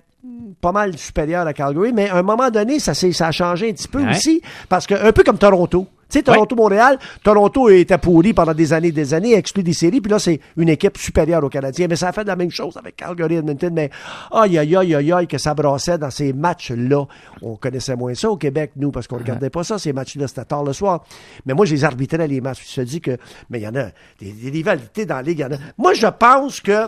pas 0.61 0.71
mal 0.73 0.97
supérieur 0.97 1.47
à 1.47 1.53
Calgary, 1.53 1.93
mais 1.93 2.09
à 2.09 2.17
un 2.19 2.23
moment 2.23 2.51
donné, 2.51 2.79
ça, 2.79 2.95
s'est- 2.95 3.13
ça 3.13 3.29
a 3.29 3.33
changé 3.33 3.69
un 3.71 3.73
petit 3.73 3.89
peu 3.89 4.03
Ouais. 4.03 4.11
aussi, 4.11 4.41
parce 4.69 4.87
que 4.87 4.95
un 4.95 5.13
peu 5.13 5.25
comme 5.25 5.39
Toronto. 5.39 5.87
Tu 6.09 6.19
sais, 6.19 6.23
Toronto-Montréal, 6.23 6.99
Toronto 7.25 7.69
était 7.69 7.99
pourri 7.99 8.33
pendant 8.33 8.55
des 8.55 8.73
années 8.73 8.89
et 8.89 8.93
des 8.93 9.13
années, 9.13 9.35
exclu 9.35 9.65
des 9.65 9.73
séries, 9.73 10.01
puis 10.01 10.11
là, 10.11 10.21
c'est 10.21 10.39
une 10.57 10.69
équipe 10.69 10.97
supérieure 10.99 11.43
aux 11.43 11.49
Canadiens. 11.49 11.89
Mais 11.91 11.97
ça 11.97 12.09
a 12.09 12.13
fait 12.13 12.23
la 12.25 12.37
même 12.37 12.51
chose 12.53 12.77
avec 12.77 12.95
Calgary 12.95 13.35
et 13.35 13.39
Edmonton, 13.39 13.73
mais 13.75 13.91
aïe, 14.31 14.57
aïe, 14.57 14.77
aïe, 14.77 14.95
aïe, 14.95 15.13
aïe, 15.13 15.27
que 15.27 15.37
ça 15.39 15.53
brassait 15.53 15.99
dans 15.99 16.11
ces 16.11 16.33
matchs-là. 16.33 17.07
On 17.43 17.57
connaissait 17.57 17.97
moins 17.97 18.15
ça 18.15 18.31
au 18.31 18.37
Québec, 18.37 18.71
nous, 18.77 18.93
parce 18.93 19.09
qu'on 19.09 19.19
regardait 19.19 19.51
pas 19.51 19.65
ça, 19.65 19.79
ces 19.79 19.93
matchs-là, 19.93 20.29
c'était 20.29 20.45
tard 20.45 20.63
le 20.63 20.73
soir. 20.73 21.05
Mais 21.45 21.55
moi, 21.55 21.67
je 21.67 21.75
les 21.75 21.85
arbitrais, 21.85 22.29
les 22.29 22.41
matchs. 22.41 22.63
Je 22.71 22.83
te 22.83 22.87
dis 22.87 23.01
que, 23.01 23.17
mais 23.51 23.59
il 23.59 23.63
y 23.65 23.69
en 23.69 23.75
a, 23.75 23.87
des, 24.21 24.31
des 24.33 24.51
rivalités 24.51 25.07
dans 25.07 25.17
la 25.17 25.23
Ligue, 25.23 25.39
il 25.41 25.43
y 25.43 25.45
en 25.45 25.53
a. 25.53 25.59
Moi, 25.77 25.95
je 25.95 26.07
pense 26.07 26.61
que 26.61 26.87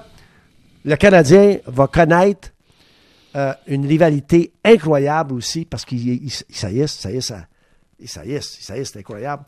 le 0.85 0.95
Canadien 0.95 1.57
va 1.67 1.89
connaître 1.89 2.51
euh, 3.37 3.53
une 3.67 3.85
rivalité 3.85 4.53
incroyable 4.65 5.35
aussi, 5.35 5.65
parce 5.65 5.85
qu'il 5.85 5.99
il- 6.09 6.25
il- 6.27 6.55
ça 6.55 6.71
y 6.71 6.81
est, 6.81 6.87
ça 6.87 7.11
y 7.11 7.17
est, 7.17 7.21
ça, 7.21 7.47
y 8.01 8.33
est, 8.33 8.41
c'est 8.43 8.97
incroyable. 8.99 9.45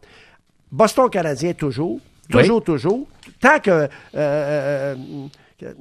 Boston 0.71 1.09
Canadien, 1.11 1.53
toujours, 1.53 2.01
toujours, 2.29 2.63
toujours. 2.63 3.07
Tant 3.41 3.59
que... 3.61 3.71
euh, 3.71 3.89
euh, 4.15 4.95
euh, 5.63 5.73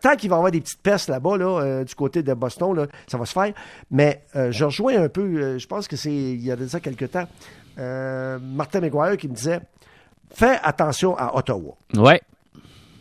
tant- 0.00 0.16
qu'il 0.16 0.28
va 0.28 0.36
y 0.36 0.38
avoir 0.38 0.50
des 0.50 0.60
petites 0.60 0.82
pestes 0.82 1.08
là-bas, 1.08 1.36
là, 1.36 1.60
euh, 1.60 1.84
du 1.84 1.94
côté 1.94 2.22
de 2.22 2.34
Boston, 2.34 2.74
là, 2.74 2.86
ça 3.06 3.16
va 3.16 3.24
se 3.26 3.32
faire. 3.32 3.52
Mais 3.90 4.24
euh, 4.34 4.50
je 4.50 4.64
rejoins 4.64 5.00
un 5.02 5.08
peu, 5.08 5.20
euh, 5.22 5.58
je 5.58 5.66
pense 5.66 5.86
que 5.86 5.96
c'est 5.96 6.12
il 6.12 6.40
y 6.44 6.50
a 6.50 6.56
ça 6.68 6.80
quelques 6.80 7.10
temps, 7.12 7.28
euh, 7.78 8.38
Martin 8.42 8.80
McGuire 8.80 9.16
qui 9.16 9.28
me 9.28 9.34
disait 9.34 9.60
Fais 10.34 10.58
attention 10.62 11.16
à 11.16 11.36
Ottawa. 11.36 11.76
Ouais. 11.94 12.20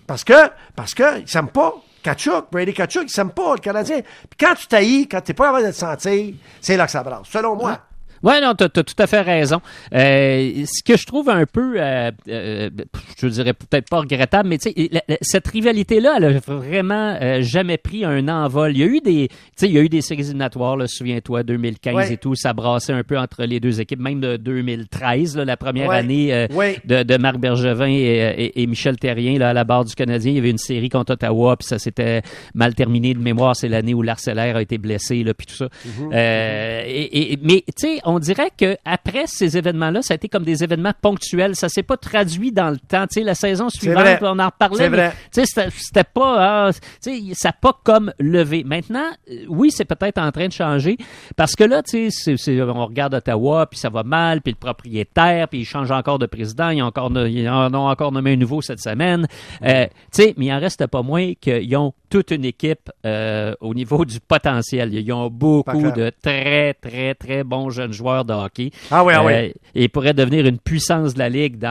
Parce 0.07 0.23
que, 0.23 0.49
parce 0.75 0.93
que, 0.93 1.19
ils 1.21 1.27
s'aiment 1.27 1.49
pas. 1.49 1.73
Kachuk, 2.01 2.45
Brady 2.51 2.73
Kachuk, 2.73 3.03
ils 3.03 3.09
s'aiment 3.09 3.31
pas, 3.31 3.53
le 3.55 3.59
Canadien. 3.59 4.01
Puis 4.01 4.37
quand 4.47 4.55
tu 4.55 4.67
taillis, 4.67 5.07
quand 5.07 5.21
t'es 5.21 5.33
pas 5.33 5.47
capable 5.47 5.65
de 5.67 5.71
te 5.71 5.75
sentir, 5.77 6.33
c'est 6.61 6.77
là 6.77 6.85
que 6.85 6.91
ça 6.91 7.03
brasse. 7.03 7.27
Selon 7.27 7.55
moi. 7.55 7.71
Ouais, 7.71 7.77
non, 8.23 8.53
t'as 8.55 8.65
as 8.65 8.69
tout 8.69 8.83
à 8.97 9.07
fait 9.07 9.21
raison. 9.21 9.61
Euh, 9.93 10.63
ce 10.65 10.83
que 10.83 10.97
je 10.97 11.05
trouve 11.05 11.29
un 11.29 11.45
peu, 11.45 11.75
euh, 11.77 12.11
euh, 12.27 12.69
je 13.19 13.27
dirais 13.27 13.53
peut-être 13.53 13.89
pas 13.89 13.99
regrettable, 13.99 14.49
mais 14.49 14.57
tu 14.57 14.71
sais, 14.71 14.89
cette 15.21 15.47
rivalité-là, 15.47 16.15
elle 16.17 16.25
a 16.25 16.39
vraiment 16.53 17.17
euh, 17.21 17.41
jamais 17.41 17.77
pris 17.77 18.05
un 18.05 18.27
envol. 18.27 18.71
Il 18.71 18.77
y 18.79 18.83
a 18.83 18.87
eu 18.87 18.99
des, 19.01 19.27
tu 19.29 19.35
sais, 19.55 19.67
il 19.67 19.73
y 19.73 19.77
a 19.77 19.81
eu 19.81 19.89
des 19.89 20.01
séries 20.01 20.21
éliminatoires, 20.21 20.77
souviens-toi, 20.87 21.43
2015 21.43 21.95
Ouais. 21.95 22.13
et 22.13 22.17
tout, 22.17 22.35
ça 22.35 22.53
brassait 22.53 22.93
un 22.93 23.03
peu 23.03 23.17
entre 23.17 23.43
les 23.45 23.59
deux 23.59 23.79
équipes, 23.81 23.99
même 23.99 24.19
de 24.19 24.37
2013, 24.37 25.37
là, 25.37 25.45
la 25.45 25.57
première 25.57 25.89
Ouais. 25.89 25.95
année 25.97 26.33
euh, 26.33 26.47
Ouais. 26.53 26.77
de, 26.85 27.03
de 27.03 27.17
Marc 27.17 27.37
Bergevin 27.37 27.87
et, 27.87 27.93
et- 28.37 28.61
et 28.61 28.67
Michel 28.67 28.97
Terrien 28.97 29.37
là, 29.39 29.49
à 29.49 29.53
la 29.53 29.63
barre 29.63 29.85
du 29.85 29.95
Canadien. 29.95 30.31
Il 30.31 30.35
y 30.35 30.39
avait 30.39 30.49
une 30.51 30.57
série 30.57 30.89
contre 30.89 31.13
Ottawa, 31.13 31.55
puis 31.57 31.67
ça 31.67 31.79
s'était 31.79 32.21
mal 32.53 32.75
terminé 32.75 33.13
de 33.13 33.19
mémoire. 33.19 33.55
C'est 33.55 33.69
l'année 33.69 33.93
où 33.93 34.01
l'Arcellaire 34.01 34.55
a 34.57 34.61
été 34.61 34.77
blessé, 34.77 35.23
là, 35.23 35.33
puis 35.33 35.47
tout 35.47 35.55
ça. 35.55 35.69
Et- 36.11 37.37
mais 37.41 37.63
tu 37.79 37.95
sais, 37.95 37.99
on 38.09 38.19
dirait 38.19 38.51
que 38.55 38.77
après 38.85 39.25
ces 39.27 39.57
événements-là, 39.57 40.01
ça 40.01 40.13
a 40.13 40.15
été 40.15 40.27
comme 40.29 40.43
des 40.43 40.63
événements 40.63 40.93
ponctuels. 41.01 41.55
Ça 41.55 41.69
s'est 41.69 41.83
pas 41.83 41.97
traduit 41.97 42.51
dans 42.51 42.69
le 42.69 42.77
temps. 42.77 43.05
Tu 43.07 43.19
sais, 43.19 43.23
la 43.23 43.35
saison 43.35 43.69
suivante, 43.69 44.19
on 44.21 44.39
en 44.39 44.45
reparlait. 44.45 44.77
C'est 44.77 44.89
mais, 44.89 44.97
vrai. 44.97 45.13
tu 45.33 45.45
sais, 45.45 45.69
c'était- 45.77 46.03
pas, 46.03 46.67
ah, 46.67 46.71
tu 46.73 46.79
sais, 47.01 47.33
ça 47.33 47.49
n'a 47.49 47.53
pas 47.53 47.77
comme 47.83 48.11
levé. 48.19 48.63
Maintenant, 48.63 49.05
euh, 49.29 49.45
oui, 49.47 49.71
c'est 49.71 49.85
peut-être 49.85 50.17
en 50.17 50.31
train 50.31 50.47
de 50.47 50.53
changer 50.53 50.97
parce 51.35 51.55
que 51.55 51.63
là, 51.63 51.83
tu 51.83 52.09
sais, 52.11 52.61
on 52.61 52.85
regarde 52.85 53.13
Ottawa, 53.13 53.67
puis 53.67 53.79
ça 53.79 53.89
va 53.89 54.03
mal, 54.03 54.41
puis 54.41 54.53
le 54.53 54.57
propriétaire, 54.57 55.47
puis 55.47 55.59
il 55.59 55.65
change 55.65 55.91
encore 55.91 56.19
de 56.19 56.25
président, 56.25 56.69
ils, 56.69 56.81
ont 56.81 56.87
encore, 56.87 57.11
ils 57.27 57.47
en 57.49 57.73
ont 57.73 57.87
encore 57.89 58.11
nommé 58.11 58.33
un 58.33 58.37
nouveau 58.37 58.61
cette 58.61 58.79
semaine. 58.81 59.27
Euh, 59.63 59.85
tu 59.85 60.23
sais, 60.23 60.33
mais 60.37 60.47
il 60.47 60.53
en 60.53 60.59
reste 60.59 60.85
pas 60.87 61.01
moins 61.01 61.33
qu'ils 61.39 61.75
ont 61.75 61.93
toute 62.09 62.31
une 62.31 62.45
équipe 62.45 62.89
euh, 63.05 63.53
au 63.61 63.73
niveau 63.73 64.03
du 64.05 64.19
potentiel. 64.19 64.93
Ils 64.93 65.11
ont 65.13 65.29
beaucoup 65.29 65.91
de 65.91 66.11
très, 66.21 66.73
très, 66.73 67.13
très 67.13 67.43
bons 67.43 67.69
jeunes 67.69 67.93
joueurs 67.99 68.25
de 68.25 68.33
hockey. 68.33 68.71
Ah 68.89 69.03
oui, 69.05 69.13
ah 69.15 69.23
oui. 69.23 69.33
Euh, 69.33 69.49
et 69.75 69.87
pourraient 69.87 70.13
devenir 70.15 70.45
une 70.47 70.57
puissance 70.57 71.13
de 71.13 71.19
la 71.19 71.29
Ligue 71.29 71.57
dans 71.59 71.69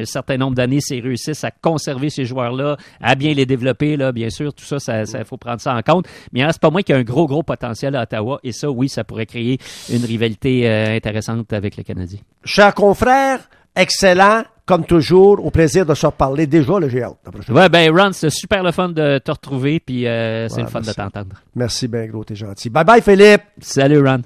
un 0.00 0.04
certain 0.04 0.36
nombre 0.36 0.54
d'années 0.54 0.80
s'ils 0.80 1.02
réussissent 1.02 1.42
à 1.44 1.50
conserver 1.50 2.08
ces 2.10 2.24
joueurs-là, 2.24 2.76
à 3.00 3.14
bien 3.16 3.34
les 3.34 3.46
développer, 3.46 3.96
là, 3.96 4.12
bien 4.12 4.30
sûr, 4.30 4.54
tout 4.54 4.64
ça, 4.64 4.78
ça, 4.78 5.04
ça 5.06 5.24
faut 5.24 5.36
prendre 5.36 5.60
ça 5.60 5.74
en 5.74 5.82
compte. 5.82 6.06
Mais 6.32 6.40
il 6.40 6.44
en 6.44 6.46
reste 6.46 6.60
pas 6.60 6.70
moins 6.70 6.82
qu'il 6.82 6.94
y 6.94 6.96
a 6.96 7.00
un 7.00 7.04
gros, 7.04 7.26
gros 7.26 7.42
potentiel 7.42 7.96
à 7.96 8.02
Ottawa, 8.02 8.38
et 8.44 8.52
ça, 8.52 8.70
oui, 8.70 8.88
ça 8.88 9.02
pourrait 9.02 9.26
créer 9.26 9.58
une 9.92 10.04
rivalité 10.04 10.68
euh, 10.68 10.94
intéressante 10.96 11.52
avec 11.52 11.76
le 11.76 11.82
Canadien. 11.82 12.20
Chers 12.44 12.74
confrères, 12.74 13.40
excellent, 13.74 14.42
comme 14.66 14.84
toujours. 14.84 15.44
Au 15.44 15.50
plaisir 15.50 15.84
de 15.84 15.94
se 15.94 16.06
reparler. 16.06 16.46
Déjà, 16.46 16.78
le 16.78 16.88
j'ai 16.88 17.02
hâte. 17.02 17.16
Ouais, 17.48 17.68
ben, 17.68 17.90
Ron, 17.90 18.12
c'est 18.12 18.30
super 18.30 18.62
le 18.62 18.70
fun 18.70 18.90
de 18.90 19.18
te 19.18 19.30
retrouver, 19.32 19.80
puis 19.80 20.06
euh, 20.06 20.48
c'est 20.48 20.58
Ouais, 20.58 20.62
le 20.62 20.68
fun 20.68 20.78
merci. 20.80 20.90
de 20.90 20.94
t'entendre. 20.94 21.36
Merci 21.56 21.88
bien, 21.88 22.06
gros, 22.06 22.22
t'es 22.22 22.36
gentil. 22.36 22.70
Bye 22.70 22.84
bye, 22.84 23.02
Philippe. 23.02 23.42
Salut, 23.60 24.00
Ron. 24.06 24.20